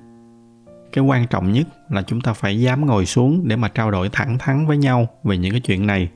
Cái 0.92 1.04
quan 1.04 1.28
trọng 1.28 1.52
nhất 1.52 1.68
là 1.90 2.02
chúng 2.02 2.22
ta 2.22 2.34
phải 2.34 2.60
dám 2.60 2.86
ngồi 2.86 3.06
xuống 3.06 3.48
để 3.48 3.56
mà 3.56 3.68
trao 3.68 3.92
đổi 3.92 4.10
thẳng 4.10 4.38
thắn 4.38 4.68
với 4.68 4.78
nhau 4.78 5.08
về 5.24 5.38
những 5.38 5.52
cái 5.52 5.62
chuyện 5.62 5.88
này. 5.88 6.10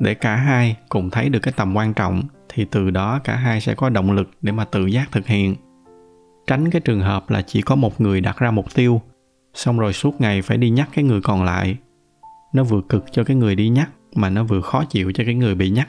Để 0.00 0.14
cả 0.14 0.36
hai 0.36 0.76
cùng 0.88 1.10
thấy 1.10 1.28
được 1.28 1.40
cái 1.42 1.54
tầm 1.56 1.76
quan 1.76 1.94
trọng 1.94 2.22
thì 2.48 2.66
từ 2.70 2.90
đó 2.90 3.20
cả 3.24 3.36
hai 3.36 3.60
sẽ 3.60 3.74
có 3.74 3.88
động 3.88 4.12
lực 4.12 4.30
để 4.42 4.52
mà 4.52 4.64
tự 4.64 4.86
giác 4.86 5.12
thực 5.12 5.26
hiện 5.26 5.56
tránh 6.46 6.70
cái 6.70 6.80
trường 6.80 7.00
hợp 7.00 7.30
là 7.30 7.42
chỉ 7.42 7.62
có 7.62 7.74
một 7.74 8.00
người 8.00 8.20
đặt 8.20 8.38
ra 8.38 8.50
mục 8.50 8.74
tiêu, 8.74 9.00
xong 9.54 9.78
rồi 9.78 9.92
suốt 9.92 10.20
ngày 10.20 10.42
phải 10.42 10.56
đi 10.58 10.70
nhắc 10.70 10.88
cái 10.94 11.04
người 11.04 11.20
còn 11.20 11.44
lại. 11.44 11.76
Nó 12.52 12.64
vừa 12.64 12.80
cực 12.88 13.04
cho 13.12 13.24
cái 13.24 13.36
người 13.36 13.54
đi 13.54 13.68
nhắc, 13.68 13.90
mà 14.14 14.30
nó 14.30 14.44
vừa 14.44 14.60
khó 14.60 14.84
chịu 14.84 15.12
cho 15.14 15.24
cái 15.24 15.34
người 15.34 15.54
bị 15.54 15.70
nhắc. 15.70 15.88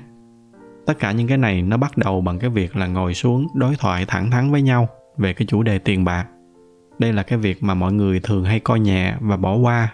Tất 0.86 1.00
cả 1.00 1.12
những 1.12 1.28
cái 1.28 1.38
này 1.38 1.62
nó 1.62 1.78
bắt 1.78 1.98
đầu 1.98 2.22
bằng 2.22 2.40
cái 2.40 2.50
việc 2.50 2.76
là 2.76 2.88
ngồi 2.88 3.14
xuống 3.14 3.48
đối 3.56 3.76
thoại 3.76 4.06
thẳng 4.08 4.32
thắn 4.32 4.52
với 4.52 4.62
nhau 4.62 4.90
về 5.18 5.34
cái 5.34 5.46
chủ 5.46 5.64
đề 5.64 5.80
tiền 5.80 6.04
bạc. 6.04 6.26
Đây 7.00 7.14
là 7.14 7.24
cái 7.24 7.40
việc 7.40 7.64
mà 7.64 7.74
mọi 7.74 7.94
người 7.94 8.20
thường 8.20 8.44
hay 8.44 8.60
coi 8.60 8.80
nhẹ 8.80 9.16
và 9.20 9.38
bỏ 9.38 9.56
qua. 9.56 9.94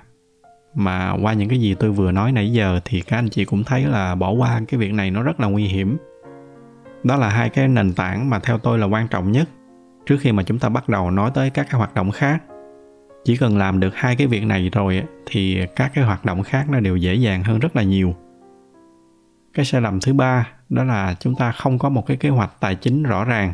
Mà 0.76 1.14
qua 1.22 1.34
những 1.34 1.50
cái 1.50 1.60
gì 1.60 1.76
tôi 1.80 1.92
vừa 1.92 2.12
nói 2.12 2.32
nãy 2.32 2.54
giờ 2.54 2.80
thì 2.86 3.02
các 3.02 3.18
anh 3.18 3.30
chị 3.30 3.46
cũng 3.46 3.64
thấy 3.64 3.86
là 3.86 4.16
bỏ 4.16 4.32
qua 4.32 4.62
cái 4.68 4.80
việc 4.80 4.94
này 4.94 5.12
nó 5.12 5.24
rất 5.24 5.40
là 5.40 5.48
nguy 5.48 5.64
hiểm. 5.64 5.98
Đó 7.04 7.16
là 7.16 7.30
hai 7.30 7.50
cái 7.50 7.68
nền 7.68 7.94
tảng 7.94 8.30
mà 8.30 8.40
theo 8.40 8.58
tôi 8.58 8.80
là 8.80 8.86
quan 8.86 9.08
trọng 9.08 9.32
nhất 9.32 9.50
trước 10.06 10.18
khi 10.20 10.32
mà 10.32 10.44
chúng 10.44 10.60
ta 10.60 10.70
bắt 10.70 10.90
đầu 10.90 11.12
nói 11.12 11.32
tới 11.34 11.50
các 11.50 11.68
cái 11.70 11.78
hoạt 11.78 11.94
động 11.94 12.12
khác. 12.12 12.44
Chỉ 13.26 13.38
cần 13.38 13.58
làm 13.58 13.80
được 13.80 13.96
hai 13.96 14.16
cái 14.16 14.28
việc 14.28 14.44
này 14.44 14.70
rồi 14.70 15.04
thì 15.26 15.60
các 15.76 15.92
cái 15.94 16.04
hoạt 16.04 16.26
động 16.26 16.44
khác 16.44 16.70
nó 16.70 16.80
đều 16.80 16.96
dễ 16.96 17.16
dàng 17.16 17.44
hơn 17.44 17.60
rất 17.60 17.76
là 17.76 17.84
nhiều. 17.84 18.16
Cái 19.54 19.66
sai 19.66 19.82
lầm 19.82 20.00
thứ 20.00 20.14
ba 20.14 20.50
đó 20.70 20.84
là 20.84 21.16
chúng 21.20 21.36
ta 21.36 21.52
không 21.52 21.80
có 21.80 21.90
một 21.90 22.06
cái 22.08 22.18
kế 22.18 22.30
hoạch 22.30 22.52
tài 22.60 22.76
chính 22.76 23.04
rõ 23.04 23.26
ràng. 23.26 23.54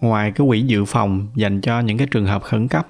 Ngoài 0.00 0.32
cái 0.32 0.46
quỹ 0.46 0.62
dự 0.62 0.84
phòng 0.84 1.28
dành 1.34 1.60
cho 1.60 1.80
những 1.80 1.98
cái 1.98 2.06
trường 2.10 2.26
hợp 2.26 2.42
khẩn 2.42 2.68
cấp 2.68 2.86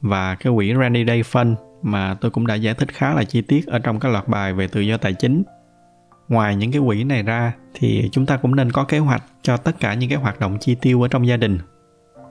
và 0.00 0.34
cái 0.34 0.52
quỹ 0.56 0.74
rainy 0.74 1.04
day 1.06 1.22
fund 1.22 1.54
mà 1.82 2.14
tôi 2.20 2.30
cũng 2.30 2.46
đã 2.46 2.54
giải 2.54 2.74
thích 2.74 2.88
khá 2.92 3.14
là 3.14 3.24
chi 3.24 3.42
tiết 3.42 3.66
ở 3.66 3.78
trong 3.78 4.00
các 4.00 4.12
loạt 4.12 4.28
bài 4.28 4.52
về 4.52 4.66
tự 4.66 4.80
do 4.80 4.96
tài 4.96 5.14
chính, 5.14 5.42
ngoài 6.28 6.56
những 6.56 6.72
cái 6.72 6.82
quỹ 6.86 7.04
này 7.04 7.22
ra 7.22 7.52
thì 7.74 8.08
chúng 8.12 8.26
ta 8.26 8.36
cũng 8.36 8.56
nên 8.56 8.72
có 8.72 8.84
kế 8.84 8.98
hoạch 8.98 9.22
cho 9.42 9.56
tất 9.56 9.80
cả 9.80 9.94
những 9.94 10.10
cái 10.10 10.18
hoạt 10.18 10.40
động 10.40 10.58
chi 10.60 10.74
tiêu 10.74 11.02
ở 11.02 11.08
trong 11.08 11.26
gia 11.26 11.36
đình 11.36 11.58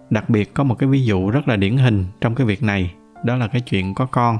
đặc 0.09 0.29
biệt 0.29 0.53
có 0.53 0.63
một 0.63 0.75
cái 0.75 0.89
ví 0.89 1.05
dụ 1.05 1.29
rất 1.29 1.47
là 1.47 1.55
điển 1.55 1.77
hình 1.77 2.05
trong 2.21 2.35
cái 2.35 2.47
việc 2.47 2.63
này, 2.63 2.93
đó 3.23 3.35
là 3.35 3.47
cái 3.47 3.61
chuyện 3.61 3.93
có 3.93 4.05
con. 4.05 4.37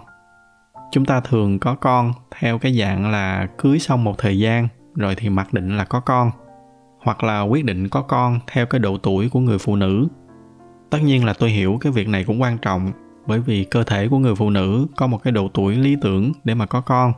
Chúng 0.92 1.06
ta 1.06 1.20
thường 1.20 1.60
có 1.60 1.76
con 1.76 2.14
theo 2.40 2.58
cái 2.58 2.80
dạng 2.80 3.12
là 3.12 3.48
cưới 3.58 3.80
xong 3.80 4.04
một 4.04 4.18
thời 4.18 4.40
gian, 4.40 4.68
rồi 4.96 5.16
thì 5.16 5.30
mặc 5.30 5.54
định 5.54 5.78
là 5.78 5.86
có 5.86 6.00
con, 6.00 6.32
hoặc 7.00 7.24
là 7.24 7.42
quyết 7.42 7.66
định 7.66 7.90
có 7.90 8.02
con 8.02 8.40
theo 8.48 8.66
cái 8.66 8.80
độ 8.80 8.98
tuổi 8.98 9.30
của 9.30 9.40
người 9.40 9.58
phụ 9.58 9.76
nữ. 9.76 10.08
Tất 10.90 11.00
nhiên 11.04 11.26
là 11.26 11.34
tôi 11.34 11.50
hiểu 11.50 11.78
cái 11.82 11.92
việc 11.92 12.08
này 12.08 12.24
cũng 12.24 12.42
quan 12.42 12.58
trọng, 12.58 12.92
bởi 13.28 13.40
vì 13.40 13.64
cơ 13.64 13.84
thể 13.84 14.08
của 14.08 14.18
người 14.18 14.36
phụ 14.36 14.50
nữ 14.50 14.88
có 14.96 15.08
một 15.08 15.24
cái 15.24 15.32
độ 15.32 15.48
tuổi 15.54 15.76
lý 15.76 15.96
tưởng 16.02 16.32
để 16.44 16.54
mà 16.56 16.66
có 16.66 16.82
con. 16.82 17.14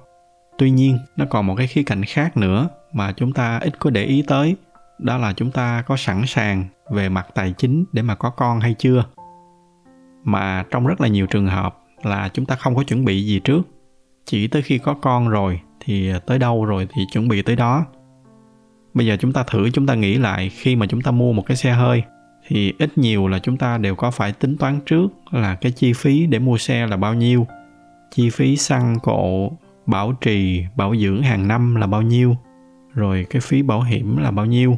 Tuy 0.58 0.72
nhiên, 0.72 0.98
nó 1.17 1.25
còn 1.29 1.48
một 1.48 1.55
cái 1.55 1.67
khía 1.67 1.84
cạnh 1.84 2.03
khác 2.03 2.38
nữa 2.38 2.70
mà 2.93 3.12
chúng 3.12 3.34
ta 3.34 3.60
ít 3.62 3.79
có 3.79 3.89
để 3.89 4.03
ý 4.03 4.24
tới 4.27 4.55
đó 5.01 5.17
là 5.17 5.34
chúng 5.34 5.51
ta 5.51 5.84
có 5.88 5.98
sẵn 5.98 6.24
sàng 6.27 6.65
về 6.89 7.10
mặt 7.10 7.27
tài 7.36 7.53
chính 7.58 7.86
để 7.91 8.01
mà 8.01 8.15
có 8.15 8.29
con 8.29 8.60
hay 8.60 8.75
chưa? 8.77 9.05
Mà 10.24 10.63
trong 10.72 10.88
rất 10.88 11.01
là 11.01 11.08
nhiều 11.08 11.27
trường 11.27 11.48
hợp 11.48 11.77
là 12.03 12.29
chúng 12.34 12.46
ta 12.46 12.55
không 12.55 12.75
có 12.75 12.84
chuẩn 12.84 13.05
bị 13.05 13.25
gì 13.25 13.39
trước. 13.39 13.62
Chỉ 14.25 14.48
tới 14.48 14.62
khi 14.62 14.77
có 14.77 14.93
con 14.93 15.29
rồi 15.29 15.62
thì 15.79 16.12
tới 16.25 16.39
đâu 16.39 16.65
rồi 16.65 16.88
thì 16.93 17.01
chuẩn 17.12 17.27
bị 17.27 17.41
tới 17.41 17.55
đó. 17.55 17.86
Bây 18.93 19.05
giờ 19.05 19.17
chúng 19.20 19.34
ta 19.34 19.43
thử, 19.43 19.70
chúng 19.70 19.88
ta 19.88 19.96
nghĩ 19.96 20.17
lại, 20.17 20.50
khi 20.50 20.75
mà 20.75 20.86
chúng 20.86 21.01
ta 21.01 21.12
mua 21.12 21.34
một 21.34 21.43
cái 21.46 21.58
xe 21.58 21.72
hơi 21.72 22.03
thì 22.48 22.74
ít 22.79 22.98
nhiều 22.98 23.27
là 23.27 23.39
chúng 23.39 23.58
ta 23.58 23.77
đều 23.77 23.96
có 23.96 24.12
phải 24.12 24.31
tính 24.31 24.58
toán 24.58 24.79
trước 24.86 25.08
là 25.31 25.55
cái 25.55 25.72
chi 25.72 25.93
phí 25.93 26.25
để 26.25 26.39
mua 26.39 26.58
xe 26.58 26.88
là 26.88 26.98
bao 26.98 27.13
nhiêu. 27.13 27.48
Chi 28.12 28.29
phí 28.29 28.55
xăng 28.55 29.00
cộ, 29.03 29.51
bảo 29.86 30.13
trì, 30.22 30.65
bảo 30.75 30.96
dưỡng 30.96 31.22
hàng 31.22 31.48
năm 31.48 31.75
là 31.75 31.88
bao 31.88 32.01
nhiêu. 32.01 32.36
Rồi 32.93 33.25
cái 33.29 33.41
phí 33.41 33.62
bảo 33.62 33.81
hiểm 33.81 34.17
là 34.17 34.31
bao 34.31 34.46
nhiêu 34.46 34.77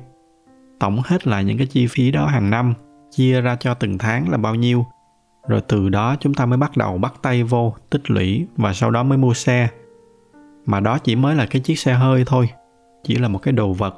tổng 0.83 1.01
hết 1.05 1.27
lại 1.27 1.43
những 1.43 1.57
cái 1.57 1.67
chi 1.67 1.87
phí 1.87 2.11
đó 2.11 2.25
hàng 2.25 2.49
năm, 2.49 2.73
chia 3.11 3.41
ra 3.41 3.55
cho 3.59 3.73
từng 3.73 3.97
tháng 3.97 4.29
là 4.29 4.37
bao 4.37 4.55
nhiêu. 4.55 4.85
Rồi 5.47 5.61
từ 5.67 5.89
đó 5.89 6.15
chúng 6.19 6.33
ta 6.33 6.45
mới 6.45 6.57
bắt 6.57 6.77
đầu 6.77 6.97
bắt 6.97 7.13
tay 7.21 7.43
vô, 7.43 7.75
tích 7.89 8.11
lũy 8.11 8.47
và 8.57 8.73
sau 8.73 8.91
đó 8.91 9.03
mới 9.03 9.17
mua 9.17 9.33
xe. 9.33 9.67
Mà 10.65 10.79
đó 10.79 10.97
chỉ 10.97 11.15
mới 11.15 11.35
là 11.35 11.45
cái 11.45 11.61
chiếc 11.61 11.79
xe 11.79 11.93
hơi 11.93 12.23
thôi, 12.25 12.49
chỉ 13.03 13.15
là 13.15 13.27
một 13.27 13.39
cái 13.39 13.51
đồ 13.51 13.73
vật. 13.73 13.95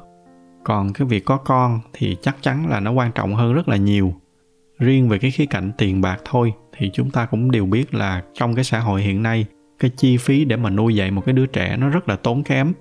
Còn 0.63 0.93
cái 0.93 1.07
việc 1.07 1.25
có 1.25 1.37
con 1.37 1.79
thì 1.93 2.17
chắc 2.21 2.35
chắn 2.41 2.69
là 2.69 2.79
nó 2.79 2.91
quan 2.91 3.11
trọng 3.11 3.35
hơn 3.35 3.53
rất 3.53 3.67
là 3.67 3.75
nhiều. 3.75 4.13
Riêng 4.79 5.09
về 5.09 5.19
cái 5.19 5.31
khía 5.31 5.45
cạnh 5.45 5.71
tiền 5.77 6.01
bạc 6.01 6.17
thôi 6.25 6.53
thì 6.77 6.89
chúng 6.93 7.11
ta 7.11 7.25
cũng 7.25 7.51
đều 7.51 7.65
biết 7.65 7.93
là 7.93 8.23
trong 8.33 8.55
cái 8.55 8.63
xã 8.63 8.79
hội 8.79 9.01
hiện 9.01 9.23
nay, 9.23 9.45
cái 9.79 9.91
chi 9.97 10.17
phí 10.17 10.45
để 10.45 10.55
mà 10.55 10.69
nuôi 10.69 10.95
dạy 10.95 11.11
một 11.11 11.21
cái 11.25 11.33
đứa 11.33 11.45
trẻ 11.45 11.77
nó 11.77 11.89
rất 11.89 12.09
là 12.09 12.15
tốn 12.15 12.43
kém 12.43 12.73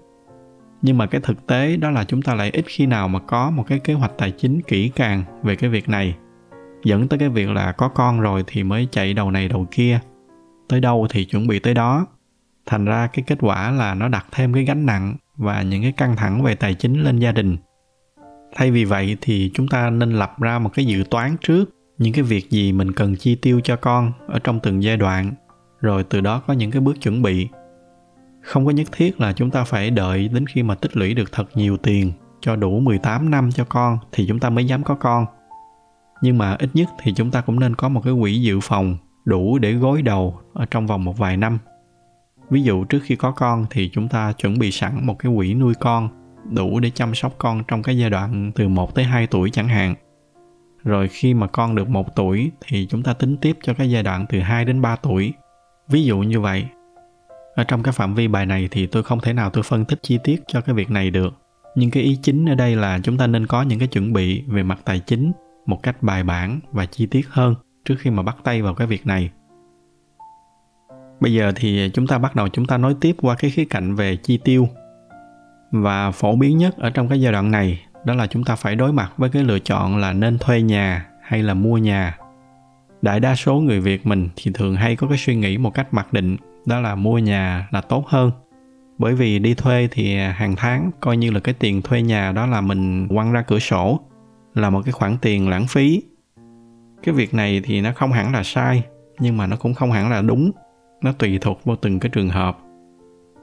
nhưng 0.86 0.98
mà 0.98 1.06
cái 1.06 1.20
thực 1.20 1.46
tế 1.46 1.76
đó 1.76 1.90
là 1.90 2.04
chúng 2.04 2.22
ta 2.22 2.34
lại 2.34 2.50
ít 2.50 2.64
khi 2.68 2.86
nào 2.86 3.08
mà 3.08 3.18
có 3.18 3.50
một 3.50 3.64
cái 3.66 3.78
kế 3.78 3.94
hoạch 3.94 4.12
tài 4.18 4.30
chính 4.30 4.62
kỹ 4.62 4.90
càng 4.96 5.24
về 5.42 5.56
cái 5.56 5.70
việc 5.70 5.88
này. 5.88 6.16
Dẫn 6.84 7.08
tới 7.08 7.18
cái 7.18 7.28
việc 7.28 7.50
là 7.50 7.72
có 7.72 7.88
con 7.88 8.20
rồi 8.20 8.44
thì 8.46 8.62
mới 8.62 8.88
chạy 8.90 9.14
đầu 9.14 9.30
này 9.30 9.48
đầu 9.48 9.66
kia. 9.70 10.00
Tới 10.68 10.80
đâu 10.80 11.06
thì 11.10 11.24
chuẩn 11.24 11.46
bị 11.46 11.58
tới 11.58 11.74
đó. 11.74 12.06
Thành 12.66 12.84
ra 12.84 13.06
cái 13.06 13.24
kết 13.26 13.38
quả 13.40 13.70
là 13.70 13.94
nó 13.94 14.08
đặt 14.08 14.26
thêm 14.32 14.52
cái 14.52 14.64
gánh 14.64 14.86
nặng 14.86 15.16
và 15.36 15.62
những 15.62 15.82
cái 15.82 15.92
căng 15.92 16.16
thẳng 16.16 16.42
về 16.42 16.54
tài 16.54 16.74
chính 16.74 17.04
lên 17.04 17.18
gia 17.18 17.32
đình. 17.32 17.56
Thay 18.54 18.70
vì 18.70 18.84
vậy 18.84 19.16
thì 19.20 19.50
chúng 19.54 19.68
ta 19.68 19.90
nên 19.90 20.12
lập 20.12 20.40
ra 20.40 20.58
một 20.58 20.70
cái 20.74 20.84
dự 20.84 21.04
toán 21.10 21.36
trước 21.40 21.64
những 21.98 22.12
cái 22.12 22.22
việc 22.22 22.50
gì 22.50 22.72
mình 22.72 22.92
cần 22.92 23.16
chi 23.16 23.34
tiêu 23.34 23.60
cho 23.64 23.76
con 23.76 24.12
ở 24.28 24.38
trong 24.38 24.60
từng 24.60 24.82
giai 24.82 24.96
đoạn. 24.96 25.32
Rồi 25.80 26.04
từ 26.04 26.20
đó 26.20 26.42
có 26.46 26.52
những 26.52 26.70
cái 26.70 26.80
bước 26.80 27.00
chuẩn 27.00 27.22
bị 27.22 27.48
không 28.44 28.66
có 28.66 28.70
nhất 28.70 28.88
thiết 28.92 29.20
là 29.20 29.32
chúng 29.32 29.50
ta 29.50 29.64
phải 29.64 29.90
đợi 29.90 30.28
đến 30.28 30.46
khi 30.46 30.62
mà 30.62 30.74
tích 30.74 30.96
lũy 30.96 31.14
được 31.14 31.32
thật 31.32 31.44
nhiều 31.54 31.76
tiền 31.76 32.12
cho 32.40 32.56
đủ 32.56 32.80
18 32.80 33.30
năm 33.30 33.50
cho 33.52 33.64
con 33.64 33.98
thì 34.12 34.26
chúng 34.28 34.40
ta 34.40 34.50
mới 34.50 34.66
dám 34.66 34.82
có 34.82 34.94
con. 34.94 35.26
Nhưng 36.22 36.38
mà 36.38 36.56
ít 36.58 36.70
nhất 36.74 36.88
thì 37.02 37.12
chúng 37.16 37.30
ta 37.30 37.40
cũng 37.40 37.60
nên 37.60 37.74
có 37.74 37.88
một 37.88 38.00
cái 38.04 38.12
quỹ 38.20 38.40
dự 38.40 38.60
phòng 38.62 38.96
đủ 39.24 39.58
để 39.58 39.72
gối 39.72 40.02
đầu 40.02 40.40
ở 40.52 40.66
trong 40.70 40.86
vòng 40.86 41.04
một 41.04 41.18
vài 41.18 41.36
năm. 41.36 41.58
Ví 42.50 42.62
dụ 42.62 42.84
trước 42.84 43.00
khi 43.02 43.16
có 43.16 43.30
con 43.30 43.66
thì 43.70 43.90
chúng 43.92 44.08
ta 44.08 44.32
chuẩn 44.32 44.58
bị 44.58 44.70
sẵn 44.70 45.06
một 45.06 45.18
cái 45.18 45.32
quỹ 45.36 45.54
nuôi 45.54 45.74
con 45.80 46.08
đủ 46.50 46.80
để 46.80 46.90
chăm 46.90 47.14
sóc 47.14 47.34
con 47.38 47.62
trong 47.68 47.82
cái 47.82 47.98
giai 47.98 48.10
đoạn 48.10 48.52
từ 48.54 48.68
1 48.68 48.94
tới 48.94 49.04
2 49.04 49.26
tuổi 49.26 49.50
chẳng 49.50 49.68
hạn. 49.68 49.94
Rồi 50.84 51.08
khi 51.08 51.34
mà 51.34 51.46
con 51.46 51.74
được 51.74 51.88
1 51.88 52.16
tuổi 52.16 52.50
thì 52.66 52.86
chúng 52.90 53.02
ta 53.02 53.12
tính 53.14 53.36
tiếp 53.36 53.58
cho 53.62 53.74
cái 53.74 53.90
giai 53.90 54.02
đoạn 54.02 54.26
từ 54.28 54.40
2 54.40 54.64
đến 54.64 54.80
3 54.80 54.96
tuổi. 54.96 55.32
Ví 55.88 56.04
dụ 56.04 56.18
như 56.18 56.40
vậy, 56.40 56.66
ở 57.54 57.64
trong 57.64 57.82
cái 57.82 57.92
phạm 57.92 58.14
vi 58.14 58.28
bài 58.28 58.46
này 58.46 58.68
thì 58.70 58.86
tôi 58.86 59.02
không 59.02 59.20
thể 59.20 59.32
nào 59.32 59.50
tôi 59.50 59.62
phân 59.62 59.84
tích 59.84 59.98
chi 60.02 60.18
tiết 60.24 60.42
cho 60.46 60.60
cái 60.60 60.74
việc 60.74 60.90
này 60.90 61.10
được. 61.10 61.34
Nhưng 61.74 61.90
cái 61.90 62.02
ý 62.02 62.18
chính 62.22 62.46
ở 62.48 62.54
đây 62.54 62.76
là 62.76 62.98
chúng 63.02 63.18
ta 63.18 63.26
nên 63.26 63.46
có 63.46 63.62
những 63.62 63.78
cái 63.78 63.88
chuẩn 63.88 64.12
bị 64.12 64.42
về 64.46 64.62
mặt 64.62 64.78
tài 64.84 65.00
chính 65.00 65.32
một 65.66 65.82
cách 65.82 66.02
bài 66.02 66.22
bản 66.22 66.60
và 66.72 66.86
chi 66.86 67.06
tiết 67.06 67.26
hơn 67.28 67.54
trước 67.84 67.94
khi 67.98 68.10
mà 68.10 68.22
bắt 68.22 68.36
tay 68.44 68.62
vào 68.62 68.74
cái 68.74 68.86
việc 68.86 69.06
này. 69.06 69.30
Bây 71.20 71.32
giờ 71.32 71.52
thì 71.56 71.90
chúng 71.94 72.06
ta 72.06 72.18
bắt 72.18 72.36
đầu 72.36 72.48
chúng 72.48 72.66
ta 72.66 72.78
nói 72.78 72.96
tiếp 73.00 73.16
qua 73.22 73.34
cái 73.38 73.50
khía 73.50 73.64
cạnh 73.64 73.94
về 73.94 74.16
chi 74.16 74.38
tiêu. 74.44 74.68
Và 75.70 76.10
phổ 76.10 76.36
biến 76.36 76.58
nhất 76.58 76.76
ở 76.78 76.90
trong 76.90 77.08
cái 77.08 77.20
giai 77.20 77.32
đoạn 77.32 77.50
này 77.50 77.86
đó 78.04 78.14
là 78.14 78.26
chúng 78.26 78.44
ta 78.44 78.56
phải 78.56 78.76
đối 78.76 78.92
mặt 78.92 79.12
với 79.16 79.30
cái 79.30 79.44
lựa 79.44 79.58
chọn 79.58 79.96
là 79.96 80.12
nên 80.12 80.38
thuê 80.38 80.62
nhà 80.62 81.06
hay 81.22 81.42
là 81.42 81.54
mua 81.54 81.78
nhà. 81.78 82.18
Đại 83.02 83.20
đa 83.20 83.34
số 83.34 83.54
người 83.54 83.80
việt 83.80 84.06
mình 84.06 84.28
thì 84.36 84.50
thường 84.54 84.74
hay 84.74 84.96
có 84.96 85.06
cái 85.08 85.18
suy 85.18 85.36
nghĩ 85.36 85.58
một 85.58 85.74
cách 85.74 85.94
mặc 85.94 86.12
định 86.12 86.36
đó 86.66 86.80
là 86.80 86.94
mua 86.94 87.18
nhà 87.18 87.68
là 87.70 87.80
tốt 87.80 88.06
hơn. 88.06 88.30
Bởi 88.98 89.14
vì 89.14 89.38
đi 89.38 89.54
thuê 89.54 89.88
thì 89.90 90.16
hàng 90.16 90.56
tháng 90.56 90.90
coi 91.00 91.16
như 91.16 91.30
là 91.30 91.40
cái 91.40 91.54
tiền 91.58 91.82
thuê 91.82 92.02
nhà 92.02 92.32
đó 92.32 92.46
là 92.46 92.60
mình 92.60 93.08
quăng 93.08 93.32
ra 93.32 93.42
cửa 93.42 93.58
sổ, 93.58 94.00
là 94.54 94.70
một 94.70 94.82
cái 94.84 94.92
khoản 94.92 95.16
tiền 95.22 95.48
lãng 95.48 95.66
phí. 95.66 96.02
Cái 97.02 97.14
việc 97.14 97.34
này 97.34 97.60
thì 97.64 97.80
nó 97.80 97.92
không 97.92 98.12
hẳn 98.12 98.32
là 98.32 98.42
sai, 98.42 98.82
nhưng 99.18 99.36
mà 99.36 99.46
nó 99.46 99.56
cũng 99.56 99.74
không 99.74 99.92
hẳn 99.92 100.10
là 100.10 100.22
đúng. 100.22 100.50
Nó 101.02 101.12
tùy 101.12 101.38
thuộc 101.40 101.64
vào 101.64 101.76
từng 101.76 102.00
cái 102.00 102.10
trường 102.10 102.28
hợp. 102.28 102.58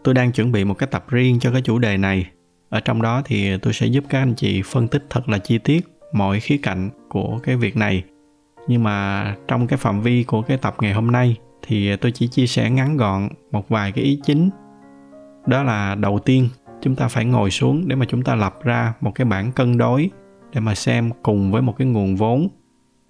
Tôi 0.03 0.13
đang 0.13 0.31
chuẩn 0.31 0.51
bị 0.51 0.65
một 0.65 0.73
cái 0.73 0.87
tập 0.91 1.05
riêng 1.07 1.39
cho 1.39 1.51
cái 1.51 1.61
chủ 1.61 1.79
đề 1.79 1.97
này. 1.97 2.29
Ở 2.69 2.79
trong 2.79 3.01
đó 3.01 3.21
thì 3.25 3.57
tôi 3.57 3.73
sẽ 3.73 3.87
giúp 3.87 4.03
các 4.09 4.19
anh 4.19 4.33
chị 4.35 4.61
phân 4.65 4.87
tích 4.87 5.05
thật 5.09 5.29
là 5.29 5.37
chi 5.37 5.57
tiết 5.57 5.87
mọi 6.13 6.39
khía 6.39 6.57
cạnh 6.63 6.89
của 7.09 7.39
cái 7.43 7.55
việc 7.55 7.77
này. 7.77 8.03
Nhưng 8.67 8.83
mà 8.83 9.35
trong 9.47 9.67
cái 9.67 9.77
phạm 9.77 10.01
vi 10.01 10.23
của 10.23 10.41
cái 10.41 10.57
tập 10.57 10.75
ngày 10.81 10.93
hôm 10.93 11.11
nay 11.11 11.37
thì 11.61 11.95
tôi 11.95 12.11
chỉ 12.11 12.27
chia 12.27 12.47
sẻ 12.47 12.69
ngắn 12.69 12.97
gọn 12.97 13.29
một 13.51 13.69
vài 13.69 13.91
cái 13.91 14.03
ý 14.03 14.19
chính. 14.25 14.49
Đó 15.47 15.63
là 15.63 15.95
đầu 15.95 16.19
tiên, 16.19 16.49
chúng 16.81 16.95
ta 16.95 17.07
phải 17.07 17.25
ngồi 17.25 17.51
xuống 17.51 17.87
để 17.87 17.95
mà 17.95 18.05
chúng 18.09 18.21
ta 18.21 18.35
lập 18.35 18.59
ra 18.63 18.93
một 19.01 19.11
cái 19.15 19.25
bảng 19.25 19.51
cân 19.51 19.77
đối 19.77 20.09
để 20.53 20.61
mà 20.61 20.75
xem 20.75 21.11
cùng 21.23 21.51
với 21.51 21.61
một 21.61 21.77
cái 21.77 21.87
nguồn 21.87 22.15
vốn. 22.15 22.47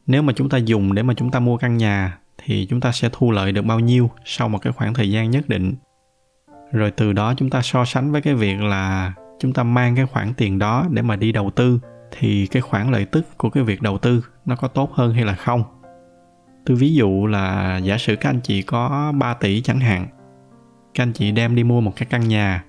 Nếu 0.08 0.22
mà 0.22 0.34
chúng 0.34 0.50
ta 0.50 0.58
dùng 0.58 0.93
để 0.93 1.03
mà 1.03 1.13
chúng 1.13 1.31
ta 1.31 1.39
mua 1.39 1.58
căn 1.58 1.77
nhà 1.77 2.17
thì 2.46 2.67
chúng 2.70 2.79
ta 2.79 2.91
sẽ 2.91 3.10
thu 3.12 3.31
lợi 3.31 3.51
được 3.51 3.65
bao 3.65 3.79
nhiêu 3.79 4.10
sau 4.25 4.50
một 4.50 4.60
cái 4.62 4.74
khoảng 4.74 4.93
thời 4.93 5.12
gian 5.12 5.31
nhất 5.31 5.50
định. 5.50 5.74
Rồi 6.72 6.91
từ 6.91 7.13
đó 7.13 7.34
chúng 7.38 7.50
ta 7.50 7.62
so 7.62 7.86
sánh 7.86 8.12
với 8.12 8.22
cái 8.22 8.34
việc 8.34 8.62
là 8.62 9.13
chúng 9.39 9.53
ta 9.53 9.63
mang 9.63 9.96
cái 9.96 10.05
khoản 10.05 10.34
tiền 10.34 10.60
đó 10.60 10.86
để 10.89 11.01
mà 11.01 11.15
đi 11.15 11.31
đầu 11.31 11.51
tư 11.51 11.79
thì 12.12 12.48
cái 12.48 12.62
khoản 12.62 12.91
lợi 12.91 13.05
tức 13.05 13.38
của 13.38 13.50
cái 13.50 13.63
việc 13.63 13.81
đầu 13.81 13.98
tư 13.98 14.24
nó 14.46 14.55
có 14.55 14.67
tốt 14.67 14.91
hơn 14.93 15.13
hay 15.13 15.25
là 15.25 15.34
không? 15.34 15.63
Tôi 16.65 16.77
ví 16.77 16.94
dụ 16.94 17.25
là 17.25 17.77
giả 17.77 17.98
sử 17.98 18.15
các 18.15 18.30
anh 18.30 18.39
chị 18.44 18.62
có 18.62 19.13
3 19.18 19.34
tỷ 19.34 19.62
chẳng 19.62 19.80
hạn, 19.80 20.08
các 20.94 21.03
anh 21.03 21.13
chị 21.13 21.32
đem 21.32 21.56
đi 21.56 21.63
mua 21.63 21.82
một 21.82 21.96
cái 21.96 22.06
căn 22.10 22.27
nhà, 22.27 22.63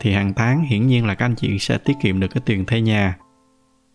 thì 0.00 0.12
hàng 0.12 0.32
tháng 0.34 0.62
hiển 0.62 0.86
nhiên 0.86 1.06
là 1.06 1.14
các 1.14 1.24
anh 1.26 1.34
chị 1.34 1.58
sẽ 1.58 1.78
tiết 1.78 1.94
kiệm 2.02 2.20
được 2.20 2.28
cái 2.28 2.42
tiền 2.46 2.64
thuê 2.64 2.80
nhà. 2.80 3.16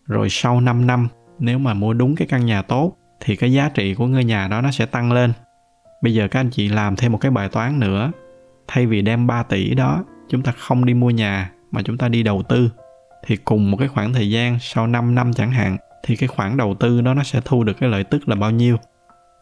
Rồi 0.06 0.28
sau 0.30 0.60
5 0.60 0.86
năm, 0.86 1.08
nếu 1.38 1.58
mà 1.58 1.74
mua 1.74 1.92
đúng 1.92 2.16
cái 2.16 2.28
căn 2.28 2.46
nhà 2.46 2.62
tốt, 2.62 2.96
thì 3.20 3.36
cái 3.36 3.52
giá 3.52 3.68
trị 3.68 3.94
của 3.94 4.06
ngôi 4.06 4.24
nhà 4.24 4.48
đó 4.48 4.60
nó 4.60 4.70
sẽ 4.70 4.86
tăng 4.86 5.12
lên. 5.12 5.32
Bây 6.02 6.14
giờ 6.14 6.28
các 6.28 6.40
anh 6.40 6.50
chị 6.50 6.68
làm 6.68 6.96
thêm 6.96 7.12
một 7.12 7.18
cái 7.18 7.30
bài 7.30 7.48
toán 7.48 7.80
nữa, 7.80 8.12
thay 8.68 8.86
vì 8.86 9.02
đem 9.02 9.26
3 9.26 9.42
tỷ 9.42 9.74
đó, 9.74 10.04
chúng 10.28 10.42
ta 10.42 10.52
không 10.52 10.84
đi 10.84 10.94
mua 10.94 11.10
nhà, 11.10 11.50
mà 11.70 11.82
chúng 11.82 11.98
ta 11.98 12.08
đi 12.08 12.22
đầu 12.22 12.42
tư, 12.42 12.70
thì 13.26 13.36
cùng 13.36 13.70
một 13.70 13.76
cái 13.76 13.88
khoảng 13.88 14.12
thời 14.12 14.30
gian 14.30 14.58
sau 14.60 14.86
5 14.86 15.14
năm 15.14 15.32
chẳng 15.32 15.50
hạn, 15.50 15.76
thì 16.02 16.16
cái 16.16 16.28
khoản 16.28 16.56
đầu 16.56 16.74
tư 16.74 17.00
đó 17.00 17.14
nó 17.14 17.22
sẽ 17.22 17.40
thu 17.44 17.64
được 17.64 17.72
cái 17.80 17.88
lợi 17.88 18.04
tức 18.04 18.28
là 18.28 18.34
bao 18.34 18.50
nhiêu? 18.50 18.76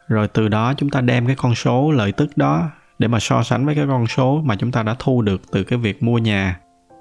Rồi 0.09 0.29
từ 0.29 0.49
đó 0.49 0.75
chúng 0.77 0.91
ta 0.91 1.01
đem 1.01 1.27
cái 1.27 1.37
con 1.37 1.55
số 1.55 1.91
lợi 1.91 2.13
tức 2.13 2.37
đó 2.37 2.71
để 2.99 3.09
mà 3.09 3.21
so 3.21 3.43
sánh 3.43 3.67
với 3.67 3.75
cái 3.75 3.87
con 3.89 4.07
số 4.07 4.43
mà 4.45 4.57
chúng 4.57 4.73
ta 4.73 4.83
đã 4.83 4.97
thu 4.99 5.23
được 5.23 5.43
từ 5.53 5.65
cái 5.65 5.79
việc 5.79 6.03
mua 6.03 6.19
nhà, 6.19 6.61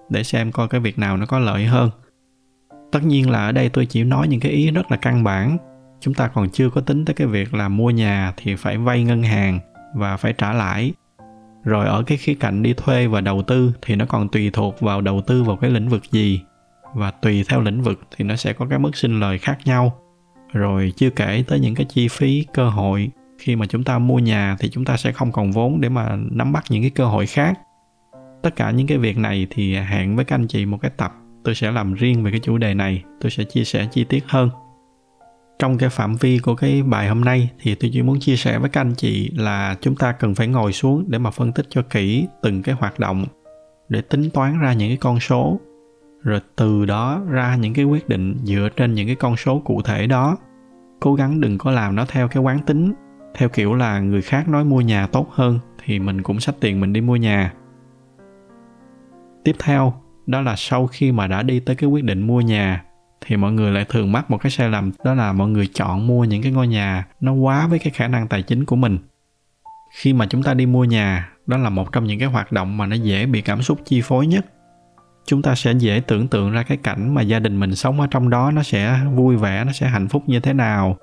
để 0.10 0.24
xem 0.24 0.52
coi 0.52 0.68
cái 0.68 0.82
việc 0.82 1.00
nào 1.00 1.18
nó 1.18 1.26
có 1.26 1.40
lợi 1.40 1.66
hơn. 1.66 1.90
Tất 2.92 3.04
nhiên 3.04 3.30
là 3.30 3.46
ở 3.46 3.52
đây 3.52 3.70
tôi 3.70 3.86
chỉ 3.86 4.04
nói 4.04 4.28
những 4.28 4.40
cái 4.40 4.52
ý 4.52 4.72
rất 4.72 4.92
là 4.92 4.98
căn 4.98 5.24
bản. 5.24 5.58
Chúng 6.00 6.14
ta 6.14 6.28
còn 6.28 6.50
chưa 6.50 6.70
có 6.70 6.82
tính 6.82 7.06
tới 7.06 7.14
cái 7.14 7.28
việc 7.28 7.54
là 7.54 7.70
mua 7.70 7.90
nhà 7.90 8.34
thì 8.38 8.56
phải 8.56 8.78
vay 8.78 9.04
ngân 9.04 9.24
hàng 9.24 9.60
và 9.96 10.18
phải 10.18 10.34
trả 10.34 10.54
lãi. 10.54 10.94
Rồi 11.64 11.86
ở 11.86 12.04
cái 12.04 12.18
khía 12.18 12.34
cạnh 12.34 12.64
đi 12.64 12.74
thuê 12.74 13.08
và 13.08 13.22
đầu 13.22 13.42
tư 13.42 13.74
thì 13.82 13.96
nó 13.96 14.06
còn 14.06 14.30
tùy 14.30 14.50
thuộc 14.54 14.82
vào 14.82 15.02
đầu 15.02 15.22
tư 15.28 15.44
vào 15.44 15.56
cái 15.56 15.70
lĩnh 15.70 15.90
vực 15.90 16.04
gì. 16.12 16.42
Và 16.94 17.12
tùy 17.12 17.46
theo 17.50 17.62
lĩnh 17.62 17.82
vực 17.82 18.00
thì 18.16 18.26
nó 18.26 18.36
sẽ 18.36 18.54
có 18.54 18.66
cái 18.70 18.80
mức 18.80 18.96
sinh 18.96 19.20
lời 19.20 19.38
khác 19.38 19.58
nhau 19.66 20.00
rồi 20.56 20.94
chưa 20.96 21.10
kể 21.10 21.44
tới 21.48 21.60
những 21.60 21.76
cái 21.76 21.86
chi 21.86 22.08
phí, 22.08 22.46
cơ 22.54 22.70
hội. 22.70 23.10
Khi 23.38 23.56
mà 23.56 23.66
chúng 23.66 23.84
ta 23.84 24.00
mua 24.00 24.20
nhà 24.20 24.56
thì 24.60 24.70
chúng 24.70 24.86
ta 24.86 24.98
sẽ 24.98 25.12
không 25.12 25.32
còn 25.32 25.52
vốn 25.52 25.82
để 25.82 25.90
mà 25.90 26.18
nắm 26.32 26.54
bắt 26.54 26.64
những 26.70 26.82
cái 26.82 26.90
cơ 26.90 27.06
hội 27.06 27.26
khác. 27.26 27.60
Tất 28.44 28.56
cả 28.56 28.72
những 28.72 28.88
cái 28.88 28.98
việc 28.98 29.18
này 29.18 29.48
thì 29.50 29.76
hẹn 29.76 30.16
với 30.16 30.26
các 30.26 30.36
anh 30.36 30.48
chị 30.48 30.66
một 30.66 30.78
cái 30.82 30.92
tập. 30.98 31.14
Tôi 31.44 31.56
sẽ 31.56 31.72
làm 31.72 31.94
riêng 31.94 32.24
về 32.24 32.32
cái 32.32 32.40
chủ 32.40 32.58
đề 32.58 32.74
này. 32.74 33.04
Tôi 33.22 33.32
sẽ 33.32 33.44
chia 33.44 33.64
sẻ 33.64 33.88
chi 33.92 34.04
tiết 34.04 34.24
hơn. 34.28 34.50
Trong 35.60 35.78
cái 35.78 35.90
phạm 35.90 36.16
vi 36.16 36.40
của 36.40 36.56
cái 36.56 36.84
bài 36.84 37.08
hôm 37.08 37.22
nay 37.22 37.50
thì 37.60 37.76
tôi 37.76 37.92
chỉ 37.94 38.02
muốn 38.02 38.20
chia 38.20 38.36
sẻ 38.36 38.60
với 38.60 38.70
các 38.70 38.82
anh 38.82 38.94
chị 38.98 39.32
là 39.36 39.76
chúng 39.82 39.96
ta 39.96 40.12
cần 40.12 40.36
phải 40.36 40.48
ngồi 40.48 40.74
xuống 40.74 41.06
để 41.08 41.18
mà 41.18 41.32
phân 41.32 41.52
tích 41.52 41.66
cho 41.70 41.82
kỹ 41.82 42.28
từng 42.42 42.64
cái 42.64 42.76
hoạt 42.76 43.00
động, 43.00 43.26
để 43.90 44.02
tính 44.02 44.30
toán 44.30 44.60
ra 44.60 44.74
những 44.74 44.90
cái 44.90 44.98
con 44.98 45.20
số. 45.20 45.60
Rồi 46.24 46.40
từ 46.56 46.86
đó 46.86 47.22
ra 47.30 47.56
những 47.56 47.74
cái 47.74 47.86
quyết 47.86 48.10
định 48.10 48.38
dựa 48.44 48.70
trên 48.76 48.94
những 48.94 49.08
cái 49.08 49.16
con 49.16 49.38
số 49.38 49.62
cụ 49.66 49.82
thể 49.82 50.08
đó 50.08 50.38
cố 51.00 51.14
gắng 51.14 51.42
đừng 51.42 51.58
có 51.58 51.72
làm 51.72 51.96
nó 51.96 52.06
theo 52.06 52.28
cái 52.28 52.44
quán 52.44 52.60
tính, 52.60 52.94
theo 53.36 53.50
kiểu 53.50 53.74
là 53.74 54.00
người 54.00 54.22
khác 54.22 54.50
nói 54.50 54.66
mua 54.66 54.82
nhà 54.82 55.08
tốt 55.08 55.28
hơn 55.32 55.60
thì 55.84 56.00
mình 56.00 56.24
cũng 56.24 56.40
xách 56.40 56.56
tiền 56.60 56.80
mình 56.80 56.94
đi 56.94 57.02
mua 57.02 57.16
nhà. 57.16 57.54
Tiếp 59.44 59.56
theo, 59.60 59.94
đó 60.26 60.42
là 60.42 60.56
sau 60.58 60.88
khi 60.88 61.12
mà 61.12 61.28
đã 61.28 61.44
đi 61.44 61.60
tới 61.60 61.76
cái 61.76 61.90
quyết 61.90 62.04
định 62.04 62.28
mua 62.28 62.42
nhà, 62.42 62.84
thì 63.26 63.38
mọi 63.38 63.52
người 63.52 63.72
lại 63.72 63.86
thường 63.90 64.12
mắc 64.12 64.32
một 64.32 64.38
cái 64.38 64.52
sai 64.52 64.70
lầm, 64.70 64.92
đó 65.04 65.14
là 65.14 65.34
mọi 65.34 65.50
người 65.50 65.70
chọn 65.74 66.08
mua 66.08 66.24
những 66.24 66.44
cái 66.44 66.52
ngôi 66.52 66.68
nhà 66.68 67.08
nó 67.20 67.34
quá 67.34 67.68
với 67.68 67.80
cái 67.80 67.90
khả 67.90 68.08
năng 68.08 68.28
tài 68.28 68.42
chính 68.42 68.66
của 68.66 68.76
mình. 68.76 68.98
Khi 69.96 70.14
mà 70.14 70.28
chúng 70.30 70.44
ta 70.44 70.54
đi 70.54 70.66
mua 70.66 70.84
nhà, 70.84 71.30
đó 71.48 71.58
là 71.58 71.70
một 71.70 71.92
trong 71.92 72.06
những 72.06 72.20
cái 72.20 72.28
hoạt 72.28 72.52
động 72.52 72.78
mà 72.78 72.86
nó 72.86 72.96
dễ 72.96 73.26
bị 73.26 73.42
cảm 73.42 73.62
xúc 73.62 73.80
chi 73.86 74.02
phối 74.02 74.28
nhất 74.28 74.46
chúng 75.26 75.42
ta 75.42 75.56
sẽ 75.56 75.74
dễ 75.74 76.02
tưởng 76.08 76.28
tượng 76.28 76.52
ra 76.52 76.64
cái 76.64 76.78
cảnh 76.78 77.14
mà 77.16 77.22
gia 77.22 77.40
đình 77.40 77.60
mình 77.60 77.76
sống 77.76 78.02
ở 78.02 78.08
trong 78.12 78.30
đó 78.30 78.52
nó 78.52 78.64
sẽ 78.64 79.00
vui 79.14 79.36
vẻ, 79.36 79.64
nó 79.64 79.72
sẽ 79.72 79.88
hạnh 79.88 80.08
phúc 80.08 80.24
như 80.28 80.40
thế 80.40 80.54
nào. 80.54 80.98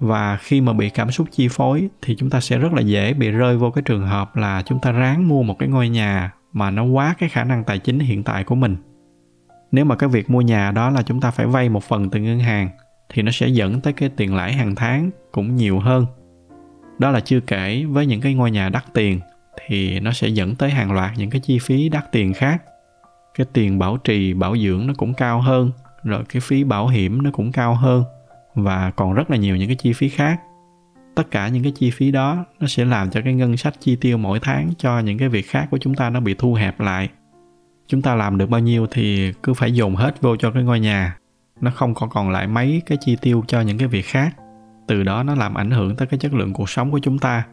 Và 0.00 0.36
khi 0.36 0.60
mà 0.60 0.72
bị 0.72 0.90
cảm 0.90 1.10
xúc 1.10 1.28
chi 1.30 1.48
phối 1.50 1.88
thì 2.02 2.16
chúng 2.16 2.30
ta 2.30 2.40
sẽ 2.40 2.58
rất 2.58 2.72
là 2.72 2.80
dễ 2.80 3.14
bị 3.14 3.30
rơi 3.30 3.56
vô 3.56 3.70
cái 3.70 3.82
trường 3.82 4.06
hợp 4.06 4.36
là 4.36 4.62
chúng 4.66 4.80
ta 4.80 4.92
ráng 4.92 5.28
mua 5.28 5.42
một 5.42 5.58
cái 5.58 5.68
ngôi 5.68 5.88
nhà 5.88 6.32
mà 6.52 6.70
nó 6.70 6.84
quá 6.84 7.14
cái 7.18 7.28
khả 7.28 7.44
năng 7.44 7.64
tài 7.64 7.78
chính 7.78 7.98
hiện 7.98 8.22
tại 8.22 8.44
của 8.44 8.54
mình. 8.54 8.76
Nếu 9.72 9.84
mà 9.84 9.96
cái 9.96 10.08
việc 10.08 10.30
mua 10.30 10.40
nhà 10.40 10.70
đó 10.70 10.90
là 10.90 11.02
chúng 11.02 11.20
ta 11.20 11.30
phải 11.30 11.46
vay 11.46 11.68
một 11.68 11.84
phần 11.84 12.10
từ 12.10 12.20
ngân 12.20 12.40
hàng 12.40 12.68
thì 13.08 13.22
nó 13.22 13.30
sẽ 13.30 13.48
dẫn 13.48 13.80
tới 13.80 13.92
cái 13.92 14.08
tiền 14.08 14.34
lãi 14.34 14.52
hàng 14.52 14.74
tháng 14.74 15.10
cũng 15.32 15.56
nhiều 15.56 15.78
hơn. 15.78 16.06
Đó 16.98 17.10
là 17.10 17.20
chưa 17.20 17.40
kể 17.40 17.84
với 17.84 18.06
những 18.06 18.20
cái 18.20 18.34
ngôi 18.34 18.50
nhà 18.50 18.68
đắt 18.68 18.84
tiền 18.94 19.20
thì 19.66 20.00
nó 20.00 20.12
sẽ 20.12 20.28
dẫn 20.28 20.54
tới 20.54 20.70
hàng 20.70 20.92
loạt 20.92 21.10
những 21.16 21.30
cái 21.30 21.40
chi 21.40 21.58
phí 21.58 21.88
đắt 21.88 22.12
tiền 22.12 22.34
khác 22.34 22.62
cái 23.34 23.46
tiền 23.52 23.78
bảo 23.78 23.96
trì, 23.96 24.34
bảo 24.34 24.56
dưỡng 24.56 24.86
nó 24.86 24.94
cũng 24.96 25.14
cao 25.14 25.40
hơn, 25.40 25.70
rồi 26.04 26.24
cái 26.28 26.40
phí 26.40 26.64
bảo 26.64 26.88
hiểm 26.88 27.22
nó 27.22 27.30
cũng 27.32 27.52
cao 27.52 27.74
hơn, 27.74 28.04
và 28.54 28.90
còn 28.90 29.14
rất 29.14 29.30
là 29.30 29.36
nhiều 29.36 29.56
những 29.56 29.68
cái 29.68 29.76
chi 29.76 29.92
phí 29.92 30.08
khác. 30.08 30.40
Tất 31.14 31.30
cả 31.30 31.48
những 31.48 31.62
cái 31.62 31.72
chi 31.72 31.90
phí 31.90 32.10
đó 32.10 32.44
nó 32.60 32.66
sẽ 32.66 32.84
làm 32.84 33.10
cho 33.10 33.20
cái 33.24 33.34
ngân 33.34 33.56
sách 33.56 33.74
chi 33.80 33.96
tiêu 33.96 34.18
mỗi 34.18 34.40
tháng 34.42 34.70
cho 34.78 34.98
những 34.98 35.18
cái 35.18 35.28
việc 35.28 35.48
khác 35.48 35.68
của 35.70 35.78
chúng 35.78 35.94
ta 35.94 36.10
nó 36.10 36.20
bị 36.20 36.34
thu 36.38 36.54
hẹp 36.54 36.80
lại. 36.80 37.08
Chúng 37.86 38.02
ta 38.02 38.14
làm 38.14 38.38
được 38.38 38.50
bao 38.50 38.60
nhiêu 38.60 38.86
thì 38.90 39.32
cứ 39.42 39.54
phải 39.54 39.72
dồn 39.72 39.96
hết 39.96 40.20
vô 40.20 40.36
cho 40.36 40.50
cái 40.50 40.62
ngôi 40.62 40.80
nhà. 40.80 41.16
Nó 41.60 41.70
không 41.70 41.94
còn 41.94 42.10
còn 42.10 42.30
lại 42.30 42.46
mấy 42.46 42.82
cái 42.86 42.98
chi 43.00 43.16
tiêu 43.20 43.44
cho 43.46 43.60
những 43.60 43.78
cái 43.78 43.88
việc 43.88 44.06
khác. 44.06 44.36
Từ 44.86 45.02
đó 45.02 45.22
nó 45.22 45.34
làm 45.34 45.54
ảnh 45.54 45.70
hưởng 45.70 45.96
tới 45.96 46.06
cái 46.06 46.18
chất 46.18 46.34
lượng 46.34 46.52
cuộc 46.52 46.70
sống 46.70 46.90
của 46.90 46.98
chúng 46.98 47.18
ta. 47.18 47.44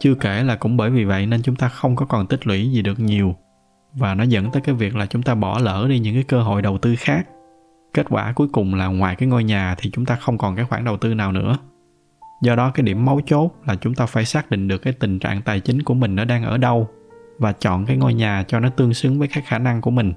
Chưa 0.00 0.14
kể 0.14 0.42
là 0.42 0.56
cũng 0.56 0.76
bởi 0.76 0.90
vì 0.90 1.04
vậy 1.04 1.26
nên 1.26 1.42
chúng 1.42 1.56
ta 1.56 1.68
không 1.68 1.96
có 1.96 2.06
còn 2.06 2.26
tích 2.26 2.46
lũy 2.46 2.70
gì 2.70 2.82
được 2.82 3.00
nhiều 3.00 3.36
và 3.94 4.14
nó 4.14 4.24
dẫn 4.24 4.50
tới 4.50 4.62
cái 4.62 4.74
việc 4.74 4.96
là 4.96 5.06
chúng 5.06 5.22
ta 5.22 5.34
bỏ 5.34 5.58
lỡ 5.58 5.86
đi 5.88 5.98
những 5.98 6.14
cái 6.14 6.24
cơ 6.24 6.42
hội 6.42 6.62
đầu 6.62 6.78
tư 6.78 6.94
khác. 6.98 7.26
Kết 7.94 8.06
quả 8.10 8.32
cuối 8.32 8.48
cùng 8.52 8.74
là 8.74 8.86
ngoài 8.86 9.16
cái 9.16 9.28
ngôi 9.28 9.44
nhà 9.44 9.74
thì 9.78 9.90
chúng 9.90 10.04
ta 10.04 10.16
không 10.16 10.38
còn 10.38 10.56
cái 10.56 10.64
khoản 10.64 10.84
đầu 10.84 10.96
tư 10.96 11.14
nào 11.14 11.32
nữa. 11.32 11.58
Do 12.42 12.56
đó 12.56 12.70
cái 12.74 12.82
điểm 12.82 13.04
mấu 13.04 13.20
chốt 13.26 13.50
là 13.66 13.74
chúng 13.74 13.94
ta 13.94 14.06
phải 14.06 14.24
xác 14.24 14.50
định 14.50 14.68
được 14.68 14.78
cái 14.78 14.92
tình 14.92 15.18
trạng 15.18 15.42
tài 15.42 15.60
chính 15.60 15.82
của 15.82 15.94
mình 15.94 16.14
nó 16.14 16.24
đang 16.24 16.44
ở 16.44 16.58
đâu 16.58 16.88
và 17.38 17.52
chọn 17.52 17.86
cái 17.86 17.96
ngôi 17.96 18.14
nhà 18.14 18.44
cho 18.48 18.60
nó 18.60 18.68
tương 18.68 18.94
xứng 18.94 19.18
với 19.18 19.28
các 19.28 19.44
khả 19.46 19.58
năng 19.58 19.80
của 19.80 19.90
mình. 19.90 20.12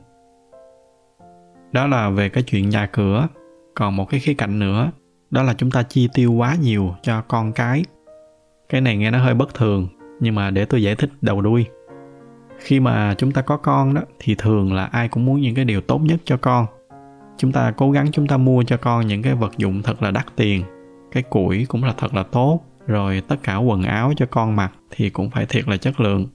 Đó 1.71 1.87
là 1.87 2.09
về 2.09 2.29
cái 2.29 2.43
chuyện 2.43 2.69
nhà 2.69 2.85
cửa. 2.85 3.27
Còn 3.75 3.95
một 3.95 4.05
cái 4.09 4.19
khía 4.19 4.33
cạnh 4.33 4.59
nữa, 4.59 4.91
đó 5.31 5.43
là 5.43 5.53
chúng 5.53 5.71
ta 5.71 5.83
chi 5.83 6.09
tiêu 6.13 6.31
quá 6.33 6.55
nhiều 6.61 6.95
cho 7.01 7.21
con 7.21 7.53
cái. 7.53 7.83
Cái 8.69 8.81
này 8.81 8.97
nghe 8.97 9.11
nó 9.11 9.19
hơi 9.19 9.33
bất 9.33 9.53
thường, 9.53 9.87
nhưng 10.19 10.35
mà 10.35 10.51
để 10.51 10.65
tôi 10.65 10.83
giải 10.83 10.95
thích 10.95 11.09
đầu 11.21 11.41
đuôi 11.41 11.65
khi 12.63 12.79
mà 12.79 13.15
chúng 13.17 13.31
ta 13.31 13.41
có 13.41 13.57
con 13.57 13.93
đó, 13.93 14.01
thì 14.19 14.35
thường 14.37 14.73
là 14.73 14.85
ai 14.85 15.07
cũng 15.07 15.25
muốn 15.25 15.41
những 15.41 15.55
cái 15.55 15.65
điều 15.65 15.81
tốt 15.81 16.01
nhất 16.01 16.19
cho 16.25 16.37
con. 16.37 16.65
Chúng 17.37 17.51
ta 17.51 17.73
cố 17.77 17.91
gắng 17.91 18.11
chúng 18.11 18.27
ta 18.27 18.37
mua 18.37 18.63
cho 18.63 18.77
con 18.77 19.07
những 19.07 19.21
cái 19.21 19.33
vật 19.33 19.57
dụng 19.57 19.81
thật 19.81 20.03
là 20.03 20.11
đắt 20.11 20.25
tiền. 20.35 20.63
Cái 21.11 21.23
củi 21.23 21.65
cũng 21.65 21.83
là 21.83 21.93
thật 21.97 22.13
là 22.13 22.23
tốt, 22.23 22.59
rồi 22.87 23.21
tất 23.27 23.35
cả 23.43 23.55
quần 23.55 23.83
áo 23.83 24.13
cho 24.17 24.25
con 24.25 24.55
mặc 24.55 24.71
thì 24.91 25.09
cũng 25.09 25.29
phải 25.29 25.45
thiệt 25.45 25.67
là 25.67 25.77
chất 25.77 25.99
lượng. 25.99 26.27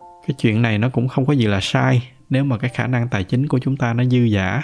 Cái 0.00 0.34
chuyện 0.38 0.62
này 0.62 0.78
nó 0.78 0.88
cũng 0.88 1.08
không 1.08 1.26
có 1.26 1.32
gì 1.32 1.46
là 1.46 1.60
sai 1.60 2.02
nếu 2.30 2.44
mà 2.44 2.58
cái 2.58 2.70
khả 2.70 2.86
năng 2.86 3.08
tài 3.08 3.24
chính 3.24 3.48
của 3.48 3.58
chúng 3.58 3.76
ta 3.76 3.92
nó 3.92 4.04
dư 4.04 4.18
giả 4.18 4.62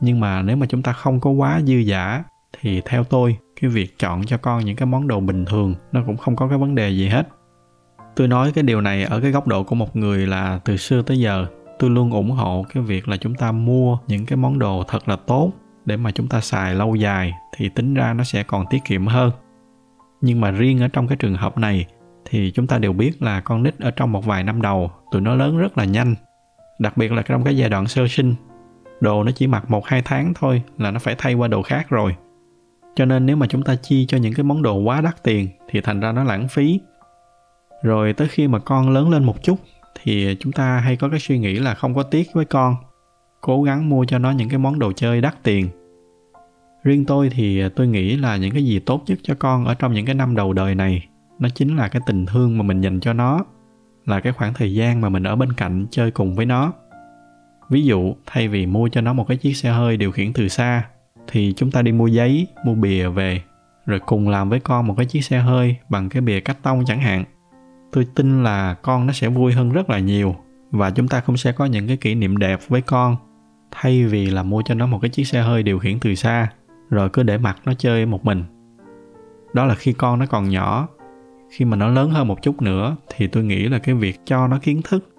nhưng 0.00 0.20
mà 0.20 0.42
nếu 0.42 0.56
mà 0.56 0.66
chúng 0.66 0.82
ta 0.82 0.92
không 0.92 1.20
có 1.20 1.30
quá 1.30 1.60
dư 1.60 1.74
giả 1.74 2.24
thì 2.60 2.82
theo 2.84 3.04
tôi, 3.04 3.36
cái 3.60 3.70
việc 3.70 3.98
chọn 3.98 4.24
cho 4.24 4.38
con 4.38 4.64
những 4.64 4.76
cái 4.76 4.86
món 4.86 5.08
đồ 5.08 5.20
bình 5.20 5.44
thường 5.44 5.74
nó 5.92 6.02
cũng 6.06 6.16
không 6.16 6.36
có 6.36 6.48
cái 6.48 6.58
vấn 6.58 6.74
đề 6.74 6.90
gì 6.90 7.08
hết 7.08 7.28
tôi 8.16 8.28
nói 8.28 8.52
cái 8.52 8.64
điều 8.64 8.80
này 8.80 9.04
ở 9.04 9.20
cái 9.20 9.30
góc 9.30 9.46
độ 9.46 9.62
của 9.62 9.74
một 9.74 9.96
người 9.96 10.26
là 10.26 10.60
từ 10.64 10.76
xưa 10.76 11.02
tới 11.02 11.18
giờ. 11.18 11.46
Tôi 11.78 11.90
luôn 11.90 12.10
ủng 12.10 12.30
hộ 12.30 12.64
cái 12.74 12.82
việc 12.82 13.08
là 13.08 13.16
chúng 13.16 13.34
ta 13.34 13.52
mua 13.52 13.98
những 14.08 14.26
cái 14.26 14.36
món 14.36 14.58
đồ 14.58 14.84
thật 14.88 15.08
là 15.08 15.16
tốt 15.16 15.52
để 15.84 15.96
mà 15.96 16.10
chúng 16.10 16.28
ta 16.28 16.40
xài 16.40 16.74
lâu 16.74 16.94
dài 16.94 17.32
thì 17.56 17.68
tính 17.68 17.94
ra 17.94 18.14
nó 18.14 18.24
sẽ 18.24 18.42
còn 18.42 18.64
tiết 18.70 18.84
kiệm 18.84 19.06
hơn. 19.06 19.30
Nhưng 20.20 20.40
mà 20.40 20.50
riêng 20.50 20.82
ở 20.82 20.88
trong 20.88 21.08
cái 21.08 21.16
trường 21.16 21.34
hợp 21.34 21.58
này 21.58 21.86
thì 22.24 22.50
chúng 22.50 22.66
ta 22.66 22.78
đều 22.78 22.92
biết 22.92 23.22
là 23.22 23.40
con 23.40 23.62
nít 23.62 23.78
ở 23.78 23.90
trong 23.90 24.12
một 24.12 24.24
vài 24.24 24.44
năm 24.44 24.62
đầu, 24.62 24.90
tụi 25.10 25.20
nó 25.20 25.34
lớn 25.34 25.58
rất 25.58 25.78
là 25.78 25.84
nhanh. 25.84 26.14
Đặc 26.78 26.96
biệt 26.96 27.12
là 27.12 27.22
trong 27.22 27.44
cái 27.44 27.56
giai 27.56 27.68
đoạn 27.68 27.86
sơ 27.86 28.08
sinh, 28.08 28.34
đồ 29.00 29.24
nó 29.24 29.32
chỉ 29.34 29.46
mặc 29.46 29.70
một, 29.70 29.86
hai 29.86 30.02
tháng 30.04 30.32
thôi 30.34 30.62
là 30.78 30.90
nó 30.90 30.98
phải 30.98 31.14
thay 31.18 31.34
qua 31.34 31.48
đồ 31.48 31.62
khác 31.62 31.86
rồi. 31.90 32.16
Cho 32.94 33.04
nên 33.04 33.26
nếu 33.26 33.36
mà 33.36 33.46
chúng 33.46 33.62
ta 33.62 33.74
chi 33.82 34.06
cho 34.06 34.18
những 34.18 34.34
cái 34.34 34.44
món 34.44 34.62
đồ 34.62 34.76
quá 34.76 35.00
đắt 35.00 35.22
tiền 35.22 35.48
thì 35.68 35.80
thành 35.80 36.00
ra 36.00 36.12
nó 36.12 36.24
lãng 36.24 36.48
phí 36.48 36.80
rồi 37.84 38.12
tới 38.12 38.28
khi 38.28 38.48
mà 38.48 38.58
con 38.58 38.90
lớn 38.90 39.10
lên 39.10 39.24
một 39.24 39.42
chút 39.42 39.58
thì 40.02 40.36
chúng 40.40 40.52
ta 40.52 40.78
hay 40.78 40.96
có 40.96 41.08
cái 41.08 41.20
suy 41.20 41.38
nghĩ 41.38 41.54
là 41.54 41.74
không 41.74 41.94
có 41.94 42.02
tiếc 42.02 42.26
với 42.32 42.44
con, 42.44 42.76
cố 43.40 43.62
gắng 43.62 43.88
mua 43.88 44.04
cho 44.04 44.18
nó 44.18 44.30
những 44.30 44.48
cái 44.48 44.58
món 44.58 44.78
đồ 44.78 44.92
chơi 44.92 45.20
đắt 45.20 45.42
tiền. 45.42 45.68
Riêng 46.84 47.04
tôi 47.04 47.30
thì 47.30 47.68
tôi 47.68 47.86
nghĩ 47.86 48.16
là 48.16 48.36
những 48.36 48.50
cái 48.50 48.64
gì 48.64 48.78
tốt 48.78 49.02
nhất 49.06 49.18
cho 49.22 49.34
con 49.38 49.64
ở 49.64 49.74
trong 49.74 49.92
những 49.92 50.06
cái 50.06 50.14
năm 50.14 50.36
đầu 50.36 50.52
đời 50.52 50.74
này, 50.74 51.08
nó 51.38 51.48
chính 51.54 51.76
là 51.76 51.88
cái 51.88 52.02
tình 52.06 52.26
thương 52.26 52.58
mà 52.58 52.62
mình 52.62 52.80
dành 52.80 53.00
cho 53.00 53.12
nó, 53.12 53.44
là 54.06 54.20
cái 54.20 54.32
khoảng 54.32 54.54
thời 54.54 54.74
gian 54.74 55.00
mà 55.00 55.08
mình 55.08 55.22
ở 55.22 55.36
bên 55.36 55.52
cạnh 55.52 55.86
chơi 55.90 56.10
cùng 56.10 56.34
với 56.34 56.46
nó. 56.46 56.72
Ví 57.70 57.84
dụ, 57.84 58.14
thay 58.26 58.48
vì 58.48 58.66
mua 58.66 58.88
cho 58.88 59.00
nó 59.00 59.12
một 59.12 59.28
cái 59.28 59.36
chiếc 59.36 59.54
xe 59.54 59.70
hơi 59.70 59.96
điều 59.96 60.12
khiển 60.12 60.32
từ 60.32 60.48
xa, 60.48 60.84
thì 61.28 61.52
chúng 61.56 61.70
ta 61.70 61.82
đi 61.82 61.92
mua 61.92 62.06
giấy, 62.06 62.46
mua 62.64 62.74
bìa 62.74 63.08
về, 63.08 63.42
rồi 63.86 64.00
cùng 64.06 64.28
làm 64.28 64.48
với 64.48 64.60
con 64.60 64.86
một 64.86 64.94
cái 64.96 65.06
chiếc 65.06 65.24
xe 65.24 65.38
hơi 65.38 65.76
bằng 65.88 66.08
cái 66.08 66.22
bìa 66.22 66.40
cắt 66.40 66.56
tông 66.62 66.84
chẳng 66.86 67.00
hạn 67.00 67.24
tôi 67.94 68.06
tin 68.14 68.42
là 68.42 68.74
con 68.82 69.06
nó 69.06 69.12
sẽ 69.12 69.28
vui 69.28 69.52
hơn 69.52 69.72
rất 69.72 69.90
là 69.90 69.98
nhiều 69.98 70.36
và 70.70 70.90
chúng 70.90 71.08
ta 71.08 71.20
cũng 71.20 71.36
sẽ 71.36 71.52
có 71.52 71.64
những 71.64 71.86
cái 71.86 71.96
kỷ 71.96 72.14
niệm 72.14 72.36
đẹp 72.36 72.60
với 72.68 72.80
con, 72.80 73.16
thay 73.70 74.04
vì 74.04 74.26
là 74.26 74.42
mua 74.42 74.62
cho 74.64 74.74
nó 74.74 74.86
một 74.86 74.98
cái 75.02 75.10
chiếc 75.10 75.24
xe 75.24 75.42
hơi 75.42 75.62
điều 75.62 75.78
khiển 75.78 76.00
từ 76.00 76.14
xa, 76.14 76.48
rồi 76.90 77.08
cứ 77.08 77.22
để 77.22 77.38
mặc 77.38 77.58
nó 77.64 77.74
chơi 77.74 78.06
một 78.06 78.24
mình. 78.24 78.44
Đó 79.52 79.64
là 79.64 79.74
khi 79.74 79.92
con 79.92 80.18
nó 80.18 80.26
còn 80.26 80.48
nhỏ. 80.48 80.88
Khi 81.50 81.64
mà 81.64 81.76
nó 81.76 81.88
lớn 81.88 82.10
hơn 82.10 82.28
một 82.28 82.42
chút 82.42 82.62
nữa 82.62 82.96
thì 83.16 83.26
tôi 83.26 83.44
nghĩ 83.44 83.68
là 83.68 83.78
cái 83.78 83.94
việc 83.94 84.20
cho 84.24 84.48
nó 84.48 84.58
kiến 84.62 84.80
thức, 84.84 85.16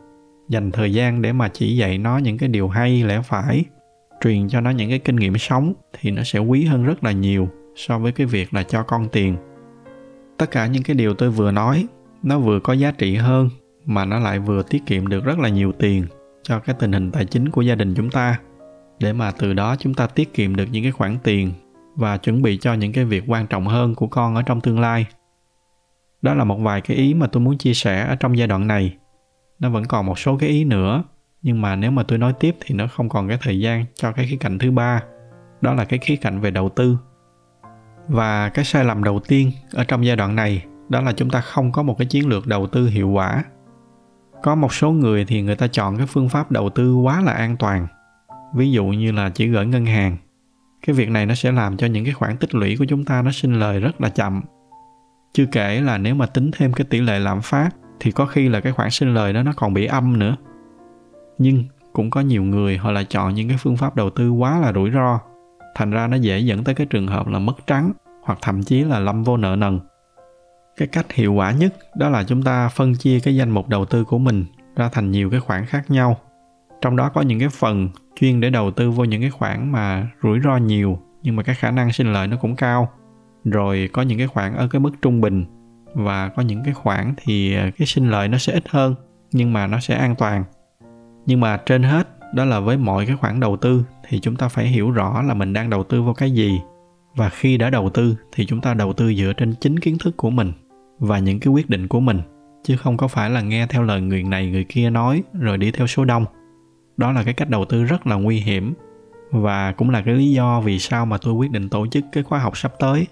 dành 0.50 0.72
thời 0.72 0.94
gian 0.94 1.22
để 1.22 1.34
mà 1.34 1.48
chỉ 1.48 1.78
dạy 1.78 1.98
nó 1.98 2.18
những 2.18 2.38
cái 2.38 2.50
điều 2.50 2.68
hay 2.68 3.04
lẽ 3.04 3.22
phải, 3.22 3.66
truyền 4.24 4.50
cho 4.50 4.62
nó 4.62 4.70
những 4.70 4.90
cái 4.90 5.00
kinh 5.00 5.16
nghiệm 5.16 5.38
sống 5.38 5.74
thì 6.00 6.12
nó 6.12 6.24
sẽ 6.24 6.40
quý 6.40 6.66
hơn 6.66 6.84
rất 6.84 7.04
là 7.04 7.12
nhiều 7.12 7.50
so 7.76 8.00
với 8.00 8.12
cái 8.12 8.28
việc 8.28 8.54
là 8.54 8.64
cho 8.64 8.84
con 8.84 9.08
tiền. 9.12 9.38
Tất 10.38 10.52
cả 10.52 10.68
những 10.68 10.84
cái 10.84 10.96
điều 10.96 11.14
tôi 11.14 11.30
vừa 11.30 11.52
nói 11.52 11.88
nó 12.26 12.40
vừa 12.40 12.60
có 12.60 12.74
giá 12.74 12.92
trị 12.92 13.16
hơn 13.16 13.50
mà 13.86 14.06
nó 14.06 14.20
lại 14.20 14.40
vừa 14.40 14.64
tiết 14.64 14.86
kiệm 14.86 15.08
được 15.08 15.26
rất 15.26 15.40
là 15.40 15.50
nhiều 15.50 15.72
tiền 15.72 16.06
cho 16.44 16.60
cái 16.60 16.76
tình 16.80 16.92
hình 16.92 17.12
tài 17.12 17.26
chính 17.26 17.50
của 17.50 17.62
gia 17.62 17.76
đình 17.76 17.94
chúng 17.96 18.10
ta. 18.10 18.40
Để 19.00 19.14
mà 19.14 19.32
từ 19.32 19.54
đó 19.54 19.76
chúng 19.80 19.94
ta 19.94 20.08
tiết 20.08 20.34
kiệm 20.34 20.56
được 20.56 20.66
những 20.72 20.84
cái 20.84 20.92
khoản 20.92 21.18
tiền 21.24 21.52
và 21.96 22.18
chuẩn 22.18 22.42
bị 22.42 22.58
cho 22.58 22.74
những 22.74 22.94
cái 22.94 23.06
việc 23.06 23.24
quan 23.28 23.48
trọng 23.48 23.68
hơn 23.68 23.96
của 23.96 24.08
con 24.08 24.36
ở 24.36 24.42
trong 24.42 24.62
tương 24.62 24.80
lai. 24.80 25.06
Đó 26.22 26.34
là 26.34 26.44
một 26.44 26.58
vài 26.58 26.82
cái 26.82 26.98
ý 26.98 27.14
mà 27.14 27.28
tôi 27.28 27.42
muốn 27.42 27.58
chia 27.58 27.74
sẻ 27.74 28.06
ở 28.08 28.16
trong 28.16 28.38
giai 28.38 28.48
đoạn 28.48 28.68
này. 28.68 28.98
Nó 29.60 29.70
vẫn 29.70 29.86
còn 29.86 30.06
một 30.06 30.20
số 30.20 30.38
cái 30.38 30.50
ý 30.50 30.64
nữa, 30.64 31.04
nhưng 31.42 31.62
mà 31.62 31.76
nếu 31.76 31.92
mà 31.92 32.04
tôi 32.04 32.18
nói 32.18 32.34
tiếp 32.40 32.56
thì 32.60 32.76
nó 32.76 32.88
không 32.88 33.10
còn 33.10 33.28
cái 33.28 33.38
thời 33.42 33.60
gian 33.60 33.86
cho 33.96 34.12
cái 34.12 34.28
khía 34.28 34.38
cạnh 34.40 34.60
thứ 34.60 34.72
ba, 34.72 35.04
đó 35.62 35.74
là 35.74 35.86
cái 35.86 36.00
khía 36.00 36.16
cạnh 36.16 36.40
về 36.40 36.52
đầu 36.52 36.70
tư. 36.70 36.98
Và 38.08 38.50
cái 38.50 38.66
sai 38.66 38.84
lầm 38.84 39.04
đầu 39.04 39.20
tiên 39.28 39.52
ở 39.74 39.84
trong 39.84 40.06
giai 40.06 40.16
đoạn 40.16 40.36
này 40.36 40.66
đó 40.90 41.02
là 41.02 41.12
chúng 41.12 41.30
ta 41.30 41.42
không 41.42 41.72
có 41.72 41.84
một 41.84 41.98
cái 41.98 42.06
chiến 42.06 42.28
lược 42.28 42.48
đầu 42.48 42.68
tư 42.68 42.88
hiệu 42.88 43.10
quả. 43.10 43.44
Có 44.44 44.56
một 44.56 44.74
số 44.74 44.92
người 44.92 45.26
thì 45.26 45.42
người 45.42 45.56
ta 45.56 45.68
chọn 45.68 45.98
cái 45.98 46.08
phương 46.08 46.30
pháp 46.30 46.52
đầu 46.52 46.70
tư 46.70 46.96
quá 46.96 47.22
là 47.22 47.32
an 47.32 47.58
toàn. 47.58 47.88
Ví 48.56 48.72
dụ 48.72 48.86
như 48.86 49.12
là 49.12 49.30
chỉ 49.30 49.48
gửi 49.48 49.66
ngân 49.66 49.86
hàng. 49.86 50.18
Cái 50.88 50.96
việc 50.96 51.10
này 51.10 51.26
nó 51.26 51.36
sẽ 51.36 51.52
làm 51.52 51.78
cho 51.78 51.88
những 51.88 52.06
cái 52.06 52.14
khoản 52.14 52.38
tích 52.38 52.56
lũy 52.56 52.76
của 52.78 52.86
chúng 52.86 53.06
ta 53.06 53.22
nó 53.22 53.32
sinh 53.32 53.60
lời 53.60 53.80
rất 53.80 54.02
là 54.02 54.10
chậm. 54.10 54.42
Chưa 55.34 55.46
kể 55.46 55.82
là 55.82 55.98
nếu 55.98 56.16
mà 56.16 56.26
tính 56.26 56.52
thêm 56.58 56.74
cái 56.74 56.86
tỷ 56.90 57.02
lệ 57.02 57.20
lạm 57.20 57.42
phát 57.42 57.70
thì 58.00 58.12
có 58.12 58.26
khi 58.26 58.50
là 58.50 58.60
cái 58.60 58.74
khoản 58.74 58.90
sinh 58.92 59.14
lời 59.14 59.34
đó 59.34 59.44
nó 59.44 59.52
còn 59.56 59.74
bị 59.74 59.86
âm 59.86 60.20
nữa. 60.20 60.36
Nhưng 61.38 61.64
cũng 61.94 62.10
có 62.10 62.22
nhiều 62.22 62.44
người 62.44 62.78
họ 62.78 62.92
lại 62.92 63.06
chọn 63.06 63.34
những 63.34 63.48
cái 63.48 63.58
phương 63.58 63.78
pháp 63.78 63.96
đầu 63.96 64.10
tư 64.10 64.32
quá 64.32 64.60
là 64.60 64.74
rủi 64.74 64.92
ro. 64.92 65.20
Thành 65.76 65.92
ra 65.92 66.08
nó 66.08 66.18
dễ 66.18 66.40
dẫn 66.40 66.64
tới 66.64 66.76
cái 66.76 66.88
trường 66.88 67.08
hợp 67.08 67.28
là 67.28 67.40
mất 67.40 67.68
trắng 67.68 67.92
hoặc 68.24 68.40
thậm 68.42 68.64
chí 68.64 68.84
là 68.84 69.00
lâm 69.00 69.24
vô 69.24 69.38
nợ 69.38 69.56
nần 69.56 69.80
cái 70.78 70.88
cách 70.88 71.14
hiệu 71.14 71.34
quả 71.34 71.52
nhất 71.52 71.74
đó 71.96 72.10
là 72.10 72.24
chúng 72.24 72.44
ta 72.44 72.70
phân 72.70 72.96
chia 72.96 73.20
cái 73.20 73.36
danh 73.36 73.50
mục 73.50 73.70
đầu 73.70 73.86
tư 73.86 74.04
của 74.04 74.18
mình 74.18 74.46
ra 74.76 74.90
thành 74.90 75.12
nhiều 75.12 75.30
cái 75.30 75.40
khoản 75.40 75.66
khác 75.66 75.92
nhau. 75.92 76.18
Trong 76.82 76.96
đó 76.96 77.10
có 77.10 77.22
những 77.22 77.40
cái 77.40 77.50
phần 77.50 77.90
chuyên 78.16 78.42
để 78.42 78.50
đầu 78.50 78.72
tư 78.72 78.92
vô 78.92 79.04
những 79.04 79.22
cái 79.22 79.30
khoản 79.30 79.72
mà 79.72 80.08
rủi 80.24 80.40
ro 80.44 80.58
nhiều, 80.58 81.00
nhưng 81.24 81.36
mà 81.36 81.44
cái 81.44 81.56
khả 81.56 81.72
năng 81.72 81.92
sinh 81.92 82.14
lợi 82.14 82.28
nó 82.28 82.38
cũng 82.38 82.56
cao. 82.56 82.90
Rồi 83.44 83.90
có 83.94 84.02
những 84.02 84.18
cái 84.18 84.28
khoản 84.28 84.56
ở 84.56 84.68
cái 84.68 84.80
mức 84.80 84.92
trung 85.02 85.22
bình, 85.22 85.46
và 85.94 86.30
có 86.30 86.42
những 86.42 86.64
cái 86.64 86.74
khoản 86.74 87.14
thì 87.18 87.56
à, 87.56 87.72
cái 87.78 87.88
sinh 87.88 88.10
lợi 88.10 88.28
nó 88.28 88.38
sẽ 88.38 88.54
ít 88.54 88.64
hơn, 88.70 88.96
nhưng 89.32 89.54
mà 89.54 89.68
nó 89.68 89.80
sẽ 89.80 89.96
an 89.96 90.16
toàn. 90.16 90.44
Nhưng 91.26 91.40
mà 91.40 91.58
trên 91.58 91.84
hết, 91.84 92.08
đó 92.34 92.46
là 92.46 92.60
với 92.60 92.78
mọi 92.78 93.06
cái 93.06 93.16
khoản 93.16 93.40
đầu 93.40 93.58
tư 93.58 93.86
thì 94.08 94.20
chúng 94.20 94.36
ta 94.36 94.48
phải 94.48 94.68
hiểu 94.68 94.92
rõ 94.92 95.22
là 95.22 95.34
mình 95.34 95.54
đang 95.54 95.70
đầu 95.70 95.84
tư 95.84 96.04
vào 96.04 96.14
cái 96.14 96.32
gì. 96.32 96.60
Và 97.16 97.30
khi 97.30 97.58
đã 97.58 97.70
đầu 97.70 97.90
tư 97.90 98.16
thì 98.32 98.46
chúng 98.46 98.62
ta 98.62 98.74
đầu 98.74 98.94
tư 98.94 99.14
dựa 99.14 99.34
trên 99.38 99.54
chính 99.62 99.80
kiến 99.80 99.98
thức 99.98 100.18
của 100.18 100.30
mình 100.30 100.52
và 101.00 101.20
những 101.20 101.40
cái 101.40 101.54
quyết 101.54 101.70
định 101.70 101.88
của 101.88 102.00
mình, 102.00 102.20
chứ 102.64 102.78
không 102.78 102.98
có 102.98 103.08
phải 103.08 103.30
là 103.30 103.42
nghe 103.42 103.68
theo 103.68 103.84
lời 103.84 104.02
người 104.02 104.24
này 104.24 104.50
người 104.50 104.64
kia 104.64 104.90
nói 104.90 105.24
rồi 105.40 105.58
đi 105.58 105.72
theo 105.72 105.88
số 105.88 106.06
đông. 106.06 106.26
Đó 106.98 107.12
là 107.12 107.24
cái 107.24 107.34
cách 107.34 107.50
đầu 107.50 107.66
tư 107.66 107.84
rất 107.84 108.08
là 108.08 108.16
nguy 108.16 108.40
hiểm 108.40 108.74
và 109.32 109.72
cũng 109.72 109.90
là 109.90 110.02
cái 110.02 110.16
lý 110.16 110.32
do 110.32 110.62
vì 110.62 110.80
sao 110.80 111.06
mà 111.06 111.18
tôi 111.18 111.34
quyết 111.34 111.52
định 111.52 111.70
tổ 111.70 111.88
chức 111.88 112.06
cái 112.12 112.24
khóa 112.24 112.40
học 112.40 112.58
sắp 112.58 112.74
tới. 112.80 113.08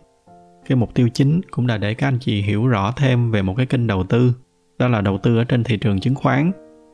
Cái 0.69 0.75
mục 0.75 0.93
tiêu 0.93 1.09
chính 1.13 1.41
cũng 1.51 1.67
là 1.67 1.77
để 1.77 1.93
các 1.93 2.07
anh 2.07 2.17
chị 2.19 2.41
hiểu 2.41 2.67
rõ 2.67 2.91
thêm 2.91 3.31
về 3.31 3.41
một 3.41 3.53
cái 3.57 3.65
kênh 3.65 3.87
đầu 3.87 4.03
tư, 4.03 4.33
đó 4.79 4.87
là 4.87 5.01
đầu 5.01 5.17
tư 5.17 5.37
ở 5.37 5.43
trên 5.43 5.63
thị 5.63 5.77
trường 5.77 5.99
chứng 5.99 6.15
khoán. 6.15 6.51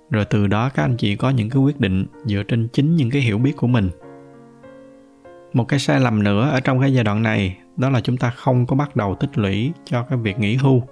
Rồi 0.10 0.26
từ 0.26 0.48
đó 0.48 0.70
các 0.70 0.84
anh 0.84 0.98
chị 0.98 1.16
có 1.16 1.30
những 1.30 1.50
cái 1.50 1.62
quyết 1.62 1.80
định 1.80 2.06
dựa 2.26 2.44
trên 2.44 2.68
chính 2.74 2.96
những 2.96 3.10
cái 3.10 3.22
hiểu 3.22 3.38
biết 3.38 3.58
của 3.58 3.68
mình 3.68 3.90
một 5.54 5.68
cái 5.68 5.80
sai 5.80 6.00
lầm 6.00 6.24
nữa 6.24 6.50
ở 6.50 6.60
trong 6.60 6.80
cái 6.80 6.94
giai 6.94 7.04
đoạn 7.04 7.24
này, 7.24 7.58
đó 7.78 7.90
là 7.90 8.02
chúng 8.02 8.18
ta 8.18 8.30
không 8.30 8.66
có 8.66 8.76
bắt 8.76 8.96
đầu 8.96 9.16
tích 9.16 9.38
lũy 9.38 9.72
cho 9.86 10.04
cái 10.04 10.18
việc 10.18 10.40
nghỉ 10.40 10.56
hưu. 10.56 10.84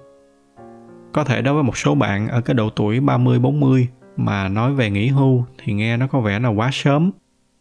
Có 1.14 1.24
thể 1.24 1.42
đối 1.42 1.54
với 1.54 1.64
một 1.64 1.78
số 1.78 1.96
bạn 1.96 2.28
ở 2.28 2.42
cái 2.42 2.54
độ 2.54 2.70
tuổi 2.70 3.00
30 3.00 3.40
40 3.40 3.88
mà 4.18 4.48
nói 4.48 4.74
về 4.74 4.90
nghỉ 4.90 5.08
hưu 5.08 5.44
thì 5.58 5.74
nghe 5.74 5.98
nó 5.98 6.08
có 6.08 6.20
vẻ 6.20 6.40
là 6.40 6.50
quá 6.50 6.70
sớm. 6.74 7.12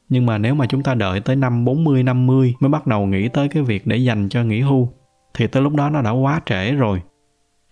Nhưng 0.08 0.26
mà 0.26 0.38
nếu 0.38 0.54
mà 0.54 0.66
chúng 0.66 0.82
ta 0.82 0.94
đợi 0.94 1.20
tới 1.20 1.36
năm 1.36 1.64
40 1.64 2.02
50 2.02 2.54
mới 2.60 2.70
bắt 2.70 2.86
đầu 2.86 3.06
nghĩ 3.06 3.28
tới 3.28 3.48
cái 3.48 3.62
việc 3.62 3.86
để 3.86 3.96
dành 3.96 4.28
cho 4.28 4.42
nghỉ 4.44 4.60
hưu, 4.60 4.92
thì 5.34 5.46
tới 5.46 5.62
lúc 5.62 5.74
đó 5.74 5.90
nó 5.90 6.02
đã 6.02 6.10
quá 6.10 6.40
trễ 6.46 6.72
rồi. 6.72 7.02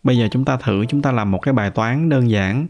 Bây 0.03 0.19
giờ 0.19 0.29
chúng 0.31 0.45
ta 0.45 0.57
thử 0.57 0.85
chúng 0.87 1.03
ta 1.03 1.13
làm 1.13 1.31
một 1.31 1.39
cái 1.39 1.55
bài 1.55 1.71
toán 1.71 2.09
đơn 2.09 2.31
giản. 2.31 2.67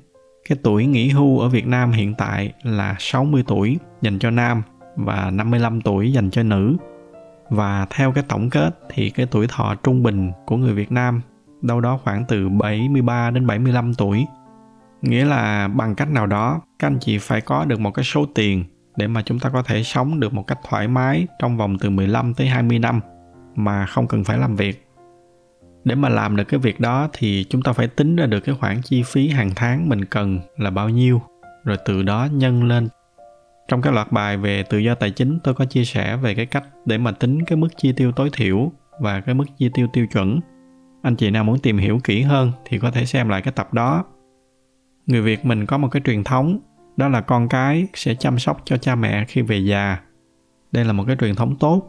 Cái 0.48 0.58
tuổi 0.62 0.86
nghỉ 0.86 1.08
hưu 1.08 1.38
ở 1.38 1.48
Việt 1.48 1.66
Nam 1.66 1.92
hiện 1.92 2.14
tại 2.14 2.52
là 2.62 2.96
60 2.98 3.44
tuổi 3.46 3.78
dành 4.02 4.18
cho 4.18 4.30
nam 4.30 4.62
và 4.96 5.30
55 5.30 5.80
tuổi 5.80 6.12
dành 6.12 6.30
cho 6.30 6.42
nữ. 6.42 6.76
Và 7.48 7.87
theo 7.90 8.12
cái 8.12 8.24
tổng 8.28 8.50
kết 8.50 8.78
thì 8.88 9.11
cái 9.11 9.26
tuổi 9.26 9.46
thọ 9.48 9.74
trung 9.74 10.02
bình 10.02 10.33
của 10.46 10.57
người 10.57 10.74
Việt 10.74 10.92
Nam 10.92 11.20
đâu 11.62 11.80
đó 11.80 11.98
khoảng 12.04 12.24
từ 12.28 12.48
73 12.48 13.30
đến 13.30 13.46
75 13.46 13.94
tuổi. 13.94 14.26
Nghĩa 15.02 15.24
là 15.24 15.68
bằng 15.68 15.94
cách 15.94 16.11
nào 16.11 16.26
đó, 16.26 16.61
các 16.78 16.87
anh 16.87 16.98
chị 17.00 17.18
phải 17.18 17.40
có 17.40 17.64
được 17.64 17.80
một 17.80 17.90
cái 17.90 18.04
số 18.04 18.26
tiền 18.35 18.64
để 18.96 19.07
mà 19.07 19.22
chúng 19.22 19.38
ta 19.38 19.50
có 19.50 19.62
thể 19.62 19.83
sống 19.83 20.20
được 20.20 20.35
một 20.35 20.46
cách 20.46 20.59
thoải 20.68 20.88
mái 20.88 21.26
trong 21.38 21.57
vòng 21.57 21.78
từ 21.78 21.90
15 21.90 22.35
tới 22.35 22.46
20 22.46 22.78
năm 22.78 23.00
mà 23.54 23.87
không 23.87 24.07
cần 24.07 24.24
phải 24.24 24.38
làm 24.38 24.57
việc. 24.57 24.87
Để 25.85 25.94
mà 25.94 26.09
làm 26.09 26.37
được 26.37 26.44
cái 26.44 26.61
việc 26.61 26.80
đó 26.80 27.09
thì 27.12 27.46
chúng 27.50 27.62
ta 27.62 27.72
phải 27.72 27.88
tính 27.88 28.16
ra 28.16 28.26
được 28.26 28.40
cái 28.40 28.54
khoản 28.61 28.80
chi 28.83 29.02
phí 29.02 29.28
hàng 29.28 29.50
tháng 29.57 29.88
mình 29.88 30.04
cần 30.04 30.40
là 30.57 30.70
bao 30.70 30.88
nhiêu, 30.88 31.22
rồi 31.64 31.76
từ 31.85 32.02
đó 32.02 32.28
nhân 32.33 32.64
lên 32.64 32.88
trong 33.68 33.83
cái 33.83 33.92
loạt 33.92 34.12
bài 34.12 34.37
về 34.37 34.62
tự 34.62 34.79
do 34.79 34.94
tài 34.94 35.11
chính, 35.11 35.38
tôi 35.44 35.55
có 35.55 35.64
chia 35.64 35.85
sẻ 35.85 36.16
về 36.16 36.35
cái 36.35 36.46
cách 36.46 36.64
để 36.85 36.98
mà 36.98 37.12
tính 37.12 37.44
cái 37.44 37.57
mức 37.57 37.68
chi 37.77 37.92
tiêu 37.92 38.12
tối 38.12 38.31
thiểu 38.33 38.72
và 39.00 39.20
cái 39.20 39.35
mức 39.35 39.44
chi 39.59 39.70
tiêu 39.74 39.87
tiêu 39.92 40.07
chuẩn. 40.07 40.40
Anh 41.03 41.16
chị 41.16 41.31
nào 41.31 41.44
muốn 41.44 41.59
tìm 41.59 41.79
hiểu 41.79 42.00
kỹ 42.05 42.22
hơn 42.22 42.53
thì 42.64 42.79
có 42.79 42.90
thể 42.90 43.05
xem 43.05 43.29
lại 43.29 43.42
cái 43.42 43.53
tập 43.53 43.74
đó. 43.74 44.05
Người 45.07 45.22
việt 45.22 45.44
mình 45.44 45.66
có 45.66 45.79
một 45.79 45.88
cái 45.88 46.03
truyền 46.05 46.24
thống, 46.24 46.59
đó 46.96 47.09
là 47.09 47.20
con 47.20 47.48
cái 47.48 47.87
sẽ 47.94 48.14
chăm 48.14 48.38
sóc 48.38 48.62
cho 48.64 48.77
cha 48.77 48.94
mẹ 48.94 49.24
khi 49.24 49.42
về 49.42 49.59
già. 49.59 50.00
Đây 50.72 50.85
là 50.85 50.92
một 50.92 51.05
cái 51.07 51.16
truyền 51.20 51.35
thống 51.35 51.57
tốt, 51.57 51.83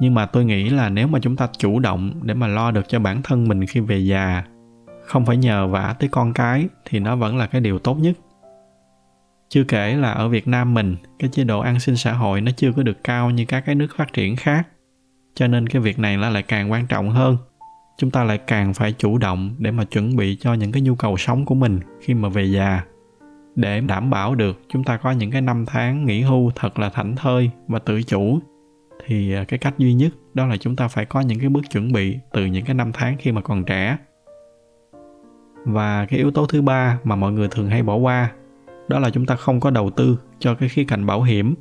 nhưng 0.00 0.14
mà 0.14 0.26
tôi 0.26 0.44
nghĩ 0.44 0.70
là 0.70 0.88
nếu 0.88 1.06
mà 1.06 1.18
chúng 1.22 1.36
ta 1.36 1.48
chủ 1.58 1.80
động 1.80 2.20
để 2.22 2.34
mà 2.34 2.46
lo 2.46 2.70
được 2.70 2.88
cho 2.88 3.00
bản 3.00 3.22
thân 3.22 3.48
mình 3.48 3.66
khi 3.66 3.80
về 3.80 3.98
già, 3.98 4.44
không 5.04 5.26
phải 5.26 5.36
nhờ 5.36 5.66
vả 5.66 5.94
tới 5.98 6.08
con 6.08 6.32
cái 6.32 6.68
thì 6.84 6.98
nó 6.98 7.16
vẫn 7.16 7.36
là 7.36 7.46
cái 7.46 7.60
điều 7.60 7.78
tốt 7.78 7.94
nhất 7.94 8.16
chưa 9.48 9.64
kể 9.64 9.96
là 9.96 10.12
ở 10.12 10.28
Việt 10.28 10.48
Nam 10.48 10.74
mình, 10.74 10.96
cái 11.18 11.30
chế 11.32 11.44
độ 11.44 11.60
an 11.60 11.80
sinh 11.80 11.96
xã 11.96 12.12
hội 12.12 12.40
nó 12.40 12.52
chưa 12.56 12.72
có 12.72 12.82
được 12.82 13.04
cao 13.04 13.30
như 13.30 13.44
các 13.44 13.60
cái 13.66 13.74
nước 13.74 13.96
phát 13.96 14.12
triển 14.12 14.36
khác. 14.36 14.68
Cho 15.34 15.46
nên 15.46 15.66
cái 15.66 15.82
việc 15.82 15.98
này 15.98 16.16
nó 16.16 16.30
lại 16.30 16.42
càng 16.42 16.72
quan 16.72 16.86
trọng 16.86 17.10
hơn. 17.10 17.36
Chúng 17.98 18.10
ta 18.10 18.24
lại 18.24 18.38
càng 18.38 18.74
phải 18.74 18.92
chủ 18.92 19.18
động 19.18 19.54
để 19.58 19.70
mà 19.70 19.84
chuẩn 19.84 20.16
bị 20.16 20.36
cho 20.40 20.54
những 20.54 20.72
cái 20.72 20.82
nhu 20.82 20.94
cầu 20.94 21.16
sống 21.16 21.44
của 21.44 21.54
mình 21.54 21.80
khi 22.00 22.14
mà 22.14 22.28
về 22.28 22.44
già. 22.44 22.84
Để 23.56 23.80
đảm 23.80 24.10
bảo 24.10 24.34
được 24.34 24.60
chúng 24.68 24.84
ta 24.84 24.96
có 24.96 25.10
những 25.10 25.30
cái 25.30 25.40
năm 25.40 25.64
tháng 25.66 26.04
nghỉ 26.04 26.20
hưu 26.20 26.50
thật 26.54 26.78
là 26.78 26.90
thảnh 26.90 27.16
thơi 27.16 27.50
và 27.68 27.78
tự 27.78 28.02
chủ 28.02 28.40
thì 29.06 29.34
à, 29.34 29.44
cái 29.44 29.58
cách 29.58 29.78
duy 29.78 29.94
nhất 29.94 30.12
đó 30.34 30.46
là 30.46 30.56
chúng 30.56 30.76
ta 30.76 30.88
phải 30.88 31.04
có 31.04 31.20
những 31.20 31.40
cái 31.40 31.48
bước 31.48 31.70
chuẩn 31.70 31.92
bị 31.92 32.18
từ 32.32 32.46
những 32.46 32.64
cái 32.64 32.74
năm 32.74 32.92
tháng 32.92 33.16
khi 33.18 33.32
mà 33.32 33.40
còn 33.40 33.64
trẻ 33.64 33.96
và 35.64 36.06
cái 36.06 36.18
yếu 36.18 36.30
tố 36.30 36.46
thứ 36.46 36.62
ba 36.62 36.98
mà 37.04 37.16
mọi 37.16 37.32
người 37.32 37.48
thường 37.48 37.68
hay 37.68 37.82
bỏ 37.82 37.96
qua 37.96 38.32
đó 38.88 38.98
là 38.98 39.10
chúng 39.10 39.26
ta 39.26 39.36
không 39.36 39.60
có 39.60 39.70
đầu 39.70 39.90
tư 39.90 40.18
cho 40.38 40.54
cái 40.54 40.68
khía 40.68 40.84
cạnh 40.84 41.06
bảo 41.06 41.22
hiểm. 41.22 41.54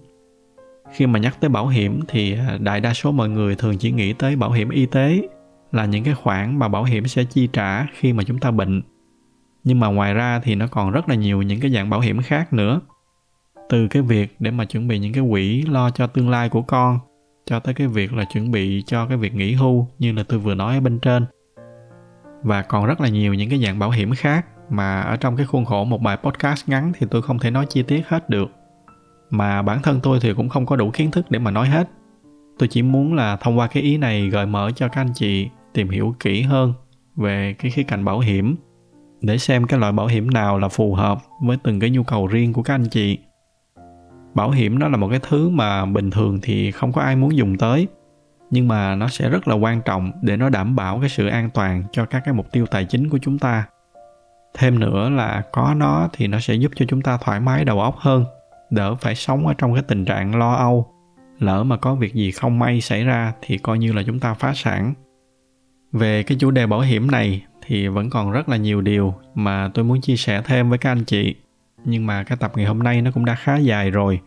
Khi 0.91 1.07
mà 1.07 1.19
nhắc 1.19 1.37
tới 1.39 1.49
bảo 1.49 1.67
hiểm 1.67 1.99
thì 2.07 2.33
à, 2.33 2.57
đại 2.61 2.81
đa 2.81 2.93
số 2.93 3.11
mọi 3.11 3.29
người 3.29 3.55
thường 3.55 3.77
chỉ 3.77 3.91
nghĩ 3.91 4.13
tới 4.13 4.35
bảo 4.35 4.51
hiểm 4.51 4.69
y 4.69 4.85
tế 4.85 5.27
là 5.71 5.85
những 5.85 6.03
cái 6.03 6.13
khoản 6.13 6.59
mà 6.59 6.67
bảo 6.67 6.83
hiểm 6.83 7.07
sẽ 7.07 7.23
chi 7.23 7.49
trả 7.53 7.85
khi 7.93 8.13
mà 8.13 8.23
chúng 8.23 8.39
ta 8.39 8.51
bệnh. 8.51 8.81
Nhưng 9.63 9.79
mà 9.79 9.87
ngoài 9.87 10.13
ra 10.13 10.39
thì 10.43 10.55
nó 10.55 10.67
còn 10.67 10.91
rất 10.91 11.09
là 11.09 11.15
nhiều 11.15 11.41
những 11.41 11.59
cái 11.59 11.71
dạng 11.71 11.89
bảo 11.89 11.99
hiểm 11.99 12.21
khác 12.21 12.53
nữa. 12.53 12.81
Từ 13.69 13.87
cái 13.87 14.01
việc 14.01 14.35
để 14.39 14.51
mà 14.51 14.65
chuẩn 14.65 14.87
bị 14.87 14.99
những 14.99 15.13
cái 15.13 15.23
quỹ 15.29 15.61
lo 15.61 15.89
cho 15.89 16.07
tương 16.07 16.29
lai 16.29 16.49
của 16.49 16.61
con, 16.61 16.99
cho 17.45 17.59
tới 17.59 17.73
cái 17.73 17.87
việc 17.87 18.13
là 18.13 18.25
chuẩn 18.33 18.51
bị 18.51 18.83
cho 18.85 19.05
cái 19.05 19.17
việc 19.17 19.33
nghỉ 19.33 19.53
hưu 19.53 19.87
như 19.99 20.11
là 20.11 20.23
tôi 20.23 20.39
vừa 20.39 20.55
nói 20.55 20.75
ở 20.75 20.81
bên 20.81 20.99
trên. 20.99 21.25
Và 22.43 22.61
còn 22.61 22.85
rất 22.85 23.01
là 23.01 23.09
nhiều 23.09 23.33
những 23.33 23.49
cái 23.49 23.63
dạng 23.65 23.79
bảo 23.79 23.89
hiểm 23.89 24.13
khác 24.15 24.45
mà 24.69 25.01
ở 25.01 25.15
trong 25.15 25.35
cái 25.35 25.45
khuôn 25.45 25.65
khổ 25.65 25.83
một 25.83 26.01
bài 26.01 26.17
podcast 26.23 26.69
ngắn 26.69 26.91
thì 26.97 27.07
tôi 27.11 27.21
không 27.21 27.39
thể 27.39 27.51
nói 27.51 27.65
chi 27.69 27.83
tiết 27.83 28.07
hết 28.07 28.29
được. 28.29 28.51
Mà 29.29 29.61
bản 29.61 29.81
thân 29.81 29.99
tôi 30.03 30.19
thì 30.21 30.33
cũng 30.33 30.49
không 30.49 30.65
có 30.65 30.75
đủ 30.75 30.91
kiến 30.93 31.11
thức 31.11 31.31
để 31.31 31.39
mà 31.39 31.51
nói 31.51 31.67
hết. 31.67 31.89
Tôi 32.59 32.67
chỉ 32.67 32.81
muốn 32.81 33.13
là 33.13 33.35
thông 33.35 33.59
qua 33.59 33.67
cái 33.67 33.83
ý 33.83 33.97
này 33.97 34.29
gợi 34.29 34.45
mở 34.45 34.71
cho 34.75 34.87
các 34.87 35.01
anh 35.01 35.13
chị 35.15 35.49
tìm 35.73 35.89
hiểu 35.89 36.15
kỹ 36.19 36.41
hơn 36.41 36.73
về 37.15 37.55
cái 37.59 37.71
khía 37.71 37.83
cạnh 37.83 38.05
bảo 38.05 38.19
hiểm, 38.19 38.55
để 39.21 39.37
xem 39.37 39.67
cái 39.67 39.79
loại 39.79 39.91
bảo 39.91 40.07
hiểm 40.07 40.29
nào 40.29 40.59
là 40.59 40.67
phù 40.67 40.95
hợp 40.95 41.19
với 41.43 41.57
từng 41.63 41.79
cái 41.79 41.89
nhu 41.89 42.03
cầu 42.03 42.27
riêng 42.27 42.53
của 42.53 42.63
các 42.63 42.73
anh 42.73 42.85
chị. 42.91 43.19
Bảo 44.33 44.51
hiểm 44.51 44.79
nó 44.79 44.87
là 44.87 44.97
một 44.97 45.07
cái 45.09 45.19
thứ 45.29 45.49
mà 45.49 45.85
bình 45.85 46.11
thường 46.11 46.39
thì 46.41 46.71
không 46.71 46.91
có 46.91 47.01
ai 47.01 47.15
muốn 47.15 47.37
dùng 47.37 47.57
tới, 47.57 47.87
nhưng 48.51 48.67
mà 48.67 48.95
nó 48.95 49.07
sẽ 49.07 49.29
rất 49.29 49.47
là 49.47 49.55
quan 49.55 49.81
trọng 49.81 50.11
để 50.21 50.37
nó 50.37 50.49
đảm 50.49 50.75
bảo 50.75 50.99
cái 50.99 51.09
sự 51.09 51.27
an 51.27 51.49
toàn 51.49 51.83
cho 51.91 52.05
các 52.05 52.21
cái 52.25 52.33
mục 52.33 52.51
tiêu 52.51 52.65
tài 52.65 52.85
chính 52.85 53.09
của 53.09 53.17
chúng 53.21 53.39
ta 53.39 53.65
thêm 54.57 54.79
nữa 54.79 55.09
là 55.09 55.43
có 55.51 55.73
nó 55.77 56.09
thì 56.13 56.27
nó 56.27 56.39
sẽ 56.39 56.53
giúp 56.53 56.71
cho 56.75 56.85
chúng 56.89 57.01
ta 57.01 57.17
thoải 57.17 57.39
mái 57.39 57.65
đầu 57.65 57.81
óc 57.81 57.95
hơn, 57.97 58.25
đỡ 58.69 58.95
phải 58.95 59.15
sống 59.15 59.47
ở 59.47 59.53
trong 59.57 59.73
cái 59.73 59.83
tình 59.87 60.05
trạng 60.05 60.35
lo 60.35 60.53
âu. 60.53 60.93
Lỡ 61.39 61.63
mà 61.63 61.77
có 61.77 61.95
việc 61.95 62.13
gì 62.13 62.31
không 62.31 62.59
may 62.59 62.81
xảy 62.81 63.03
ra 63.03 63.33
thì 63.41 63.57
coi 63.57 63.79
như 63.79 63.93
là 63.93 64.03
chúng 64.03 64.19
ta 64.19 64.33
phá 64.33 64.53
sản. 64.55 64.93
Về 65.91 66.23
cái 66.23 66.37
chủ 66.39 66.51
đề 66.51 66.67
bảo 66.67 66.79
hiểm 66.79 67.11
này 67.11 67.45
thì 67.65 67.87
vẫn 67.87 68.09
còn 68.09 68.31
rất 68.31 68.49
là 68.49 68.57
nhiều 68.57 68.81
điều 68.81 69.13
mà 69.35 69.69
tôi 69.73 69.85
muốn 69.85 70.01
chia 70.01 70.15
sẻ 70.15 70.41
thêm 70.45 70.69
với 70.69 70.77
các 70.77 70.91
anh 70.91 71.03
chị. 71.03 71.35
Nhưng 71.85 72.05
mà 72.05 72.23
cái 72.23 72.37
tập 72.37 72.51
ngày 72.55 72.65
hôm 72.65 72.79
nay 72.79 73.01
nó 73.01 73.11
cũng 73.11 73.25
đã 73.25 73.35
khá 73.35 73.57
dài 73.57 73.91
rồi, 73.91 74.19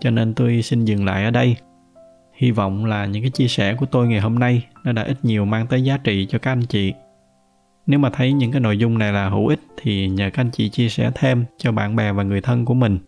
cho 0.00 0.10
nên 0.10 0.34
tôi 0.34 0.62
xin 0.62 0.84
dừng 0.84 1.04
lại 1.04 1.24
ở 1.24 1.30
đây. 1.30 1.56
Hy 2.34 2.50
vọng 2.50 2.84
là 2.84 3.06
những 3.06 3.22
cái 3.22 3.30
chia 3.30 3.48
sẻ 3.48 3.74
của 3.74 3.86
tôi 3.86 4.08
ngày 4.08 4.20
hôm 4.20 4.38
nay 4.38 4.66
nó 4.84 4.92
đã 4.92 5.02
ít 5.02 5.16
nhiều 5.22 5.44
mang 5.44 5.66
tới 5.66 5.82
giá 5.82 5.98
trị 5.98 6.26
cho 6.30 6.38
các 6.38 6.52
anh 6.52 6.62
chị 6.62 6.92
nếu 7.90 7.98
mà 7.98 8.10
thấy 8.10 8.32
những 8.32 8.52
cái 8.52 8.60
nội 8.60 8.78
dung 8.78 8.98
này 8.98 9.12
là 9.12 9.28
hữu 9.28 9.46
ích 9.46 9.60
thì 9.76 10.08
nhờ 10.08 10.30
các 10.32 10.40
anh 10.40 10.50
chị 10.50 10.68
chia 10.68 10.88
sẻ 10.88 11.10
thêm 11.14 11.44
cho 11.58 11.72
bạn 11.72 11.96
bè 11.96 12.12
và 12.12 12.22
người 12.22 12.40
thân 12.40 12.64
của 12.64 12.74
mình. 12.74 12.98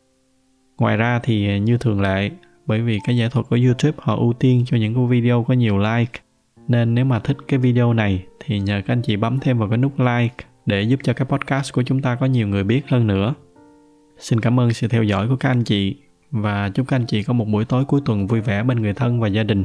Ngoài 0.78 0.96
ra 0.96 1.20
thì 1.22 1.60
như 1.60 1.78
thường 1.78 2.00
lệ, 2.00 2.30
bởi 2.66 2.80
vì 2.80 2.98
cái 3.06 3.16
giải 3.16 3.28
thuật 3.30 3.46
của 3.48 3.58
youtube 3.64 3.98
họ 3.98 4.16
ưu 4.16 4.32
tiên 4.32 4.64
cho 4.66 4.76
những 4.76 4.94
cái 4.94 5.06
video 5.06 5.44
có 5.48 5.54
nhiều 5.54 5.78
like, 5.78 6.20
nên 6.68 6.94
nếu 6.94 7.04
mà 7.04 7.18
thích 7.18 7.36
cái 7.48 7.58
video 7.58 7.92
này 7.92 8.24
thì 8.40 8.58
nhờ 8.58 8.82
các 8.86 8.92
anh 8.92 9.02
chị 9.02 9.16
bấm 9.16 9.38
thêm 9.38 9.58
vào 9.58 9.68
cái 9.68 9.78
nút 9.78 10.00
like 10.00 10.44
để 10.66 10.82
giúp 10.82 11.00
cho 11.02 11.12
cái 11.12 11.26
podcast 11.26 11.72
của 11.72 11.82
chúng 11.82 12.02
ta 12.02 12.14
có 12.14 12.26
nhiều 12.26 12.48
người 12.48 12.64
biết 12.64 12.88
hơn 12.88 13.06
nữa. 13.06 13.34
Xin 14.18 14.40
cảm 14.40 14.60
ơn 14.60 14.72
sự 14.72 14.88
theo 14.88 15.02
dõi 15.02 15.28
của 15.28 15.36
các 15.36 15.50
anh 15.50 15.64
chị 15.64 15.96
và 16.30 16.70
chúc 16.74 16.88
các 16.88 16.96
anh 16.96 17.06
chị 17.06 17.22
có 17.22 17.32
một 17.32 17.48
buổi 17.48 17.64
tối 17.64 17.84
cuối 17.84 18.00
tuần 18.04 18.26
vui 18.26 18.40
vẻ 18.40 18.62
bên 18.62 18.82
người 18.82 18.94
thân 18.94 19.20
và 19.20 19.28
gia 19.28 19.42
đình. 19.42 19.64